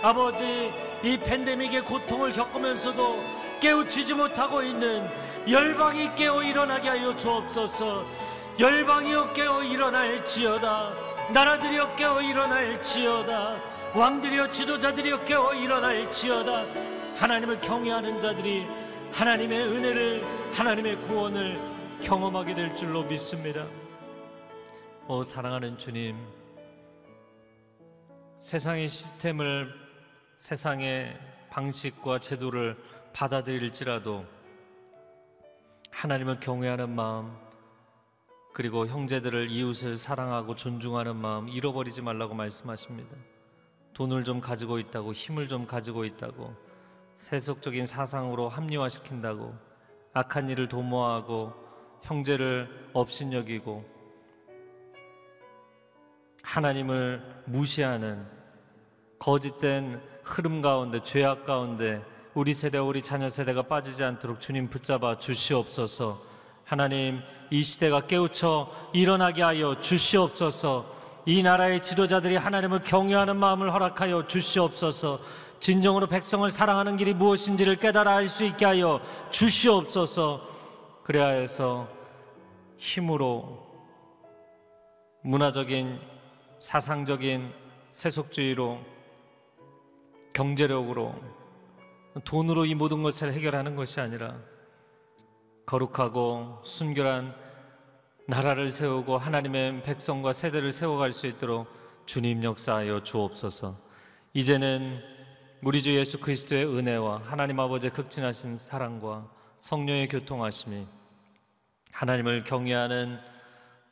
아버지 0.00 0.72
이 1.02 1.18
팬데믹의 1.18 1.84
고통을 1.84 2.32
겪으면서도 2.32 3.22
깨우치지 3.60 4.14
못하고 4.14 4.62
있는 4.62 5.06
열방이 5.46 6.14
깨어 6.14 6.42
일어나게 6.42 6.88
하여 6.88 7.14
주옵소서 7.14 8.06
열방이여 8.58 9.34
깨어 9.34 9.62
일어날지어다. 9.62 10.92
나라들이여 11.32 11.94
깨어 11.94 12.20
일어날지어다. 12.22 13.56
왕들이여 13.94 14.50
지도자들이여 14.50 15.24
깨어 15.24 15.54
일어날지어다. 15.54 16.66
하나님을 17.14 17.60
경외하는 17.60 18.20
자들이 18.20 18.66
하나님의 19.12 19.62
은혜를 19.62 20.24
하나님의 20.54 21.00
구원을 21.02 21.60
경험하게 22.02 22.54
될 22.54 22.74
줄로 22.74 23.04
믿습니다. 23.04 23.64
오 25.06 25.22
사랑하는 25.22 25.78
주님, 25.78 26.16
세상의 28.40 28.88
시스템을 28.88 29.72
세상의 30.36 31.16
방식과 31.50 32.18
제도를 32.18 32.76
받아들일지라도 33.12 34.24
하나님을 35.90 36.40
경외하는 36.40 36.90
마음 36.90 37.47
그리고 38.58 38.88
형제들을 38.88 39.52
이웃을 39.52 39.96
사랑하고 39.96 40.56
존중하는 40.56 41.14
마음 41.14 41.48
잃어버리지 41.48 42.02
말라고 42.02 42.34
말씀하십니다. 42.34 43.14
돈을 43.94 44.24
좀 44.24 44.40
가지고 44.40 44.80
있다고 44.80 45.12
힘을 45.12 45.46
좀 45.46 45.64
가지고 45.64 46.04
있다고 46.04 46.56
세속적인 47.14 47.86
사상으로 47.86 48.48
합리화시킨다고 48.48 49.54
악한 50.12 50.50
일을 50.50 50.66
도모하고 50.66 51.52
형제를 52.02 52.68
업신여기고 52.94 53.84
하나님을 56.42 57.44
무시하는 57.46 58.26
거짓된 59.20 60.02
흐름 60.24 60.62
가운데 60.62 61.00
죄악 61.04 61.44
가운데 61.44 62.02
우리 62.34 62.52
세대 62.52 62.78
우리 62.78 63.02
자녀 63.02 63.28
세대가 63.28 63.62
빠지지 63.62 64.02
않도록 64.02 64.40
주님 64.40 64.68
붙잡아 64.68 65.20
주시옵소서. 65.20 66.27
하나님 66.68 67.22
이 67.48 67.62
시대가 67.62 68.02
깨우쳐 68.02 68.70
일어나게 68.92 69.42
하여 69.42 69.80
주시옵소서. 69.80 70.84
이 71.24 71.42
나라의 71.42 71.80
지도자들이 71.80 72.36
하나님을 72.36 72.82
경외하는 72.82 73.38
마음을 73.38 73.72
허락하여 73.72 74.26
주시옵소서. 74.26 75.18
진정으로 75.60 76.08
백성을 76.08 76.46
사랑하는 76.50 76.98
길이 76.98 77.14
무엇인지를 77.14 77.76
깨달아 77.76 78.16
알 78.16 78.28
수 78.28 78.44
있게 78.44 78.66
하여 78.66 79.00
주시옵소서. 79.30 80.46
그래야 81.04 81.28
해서 81.28 81.88
힘으로 82.76 83.66
문화적인 85.22 85.98
사상적인 86.58 87.50
세속주의로 87.88 88.78
경제력으로 90.34 91.14
돈으로 92.24 92.66
이 92.66 92.74
모든 92.74 93.02
것을 93.02 93.32
해결하는 93.32 93.74
것이 93.74 94.00
아니라 94.00 94.36
거룩하고 95.68 96.62
순결한 96.64 97.34
나라를 98.26 98.70
세우고 98.70 99.18
하나님의 99.18 99.82
백성과 99.82 100.32
세대를 100.32 100.72
세워갈 100.72 101.12
수 101.12 101.26
있도록 101.26 101.68
주님 102.06 102.42
역사하여 102.42 103.02
주옵소서. 103.02 103.76
이제는 104.32 104.98
우리 105.62 105.82
주 105.82 105.94
예수 105.94 106.20
그리스도의 106.20 106.64
은혜와 106.64 107.22
하나님 107.26 107.60
아버지의 107.60 107.92
극진하신 107.92 108.56
사랑과 108.56 109.30
성령의 109.58 110.08
교통하심이 110.08 110.86
하나님을 111.92 112.44
경외하는 112.44 113.18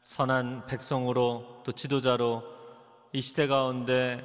선한 0.03 0.65
백성으로 0.67 1.63
또 1.63 1.73
지도자로 1.73 2.43
이 3.13 3.21
시대 3.21 3.47
가운데 3.47 4.25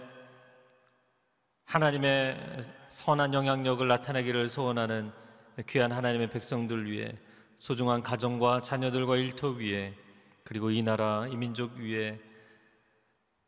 하나님의 1.66 2.62
선한 2.88 3.34
영향력을 3.34 3.86
나타내기를 3.86 4.47
소원하는 4.47 5.12
귀한 5.68 5.91
하나님의 5.91 6.30
백성들 6.30 6.89
위해 6.89 7.14
소중한 7.62 8.01
가정과 8.01 8.62
자녀들과 8.62 9.18
일터 9.18 9.49
위에 9.49 9.93
그리고 10.43 10.72
이 10.72 10.82
나라 10.82 11.28
이 11.28 11.36
민족 11.36 11.76
위에 11.76 12.20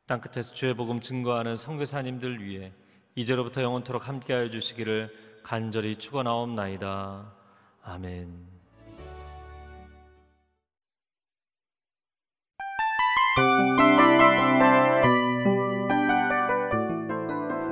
땅끝에서 0.06 0.54
주의 0.54 0.76
복음 0.76 1.02
증거하는 1.02 1.56
선교사님들 1.56 2.46
위해 2.46 2.72
이제로부터 3.16 3.64
영원토록 3.64 4.08
함께하여 4.08 4.52
주시기를 4.52 5.42
간절히 5.42 5.96
축원하옵나이다. 5.96 7.34
아멘. 7.82 8.54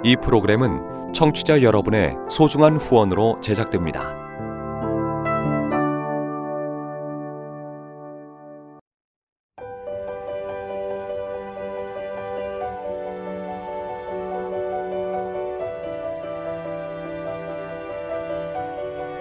이 0.04 0.16
프로그램은 0.16 1.14
청취자 1.14 1.62
여러분의 1.62 2.16
소중한 2.32 2.78
후원으로 2.78 3.40
제작됩니다. 3.42 4.21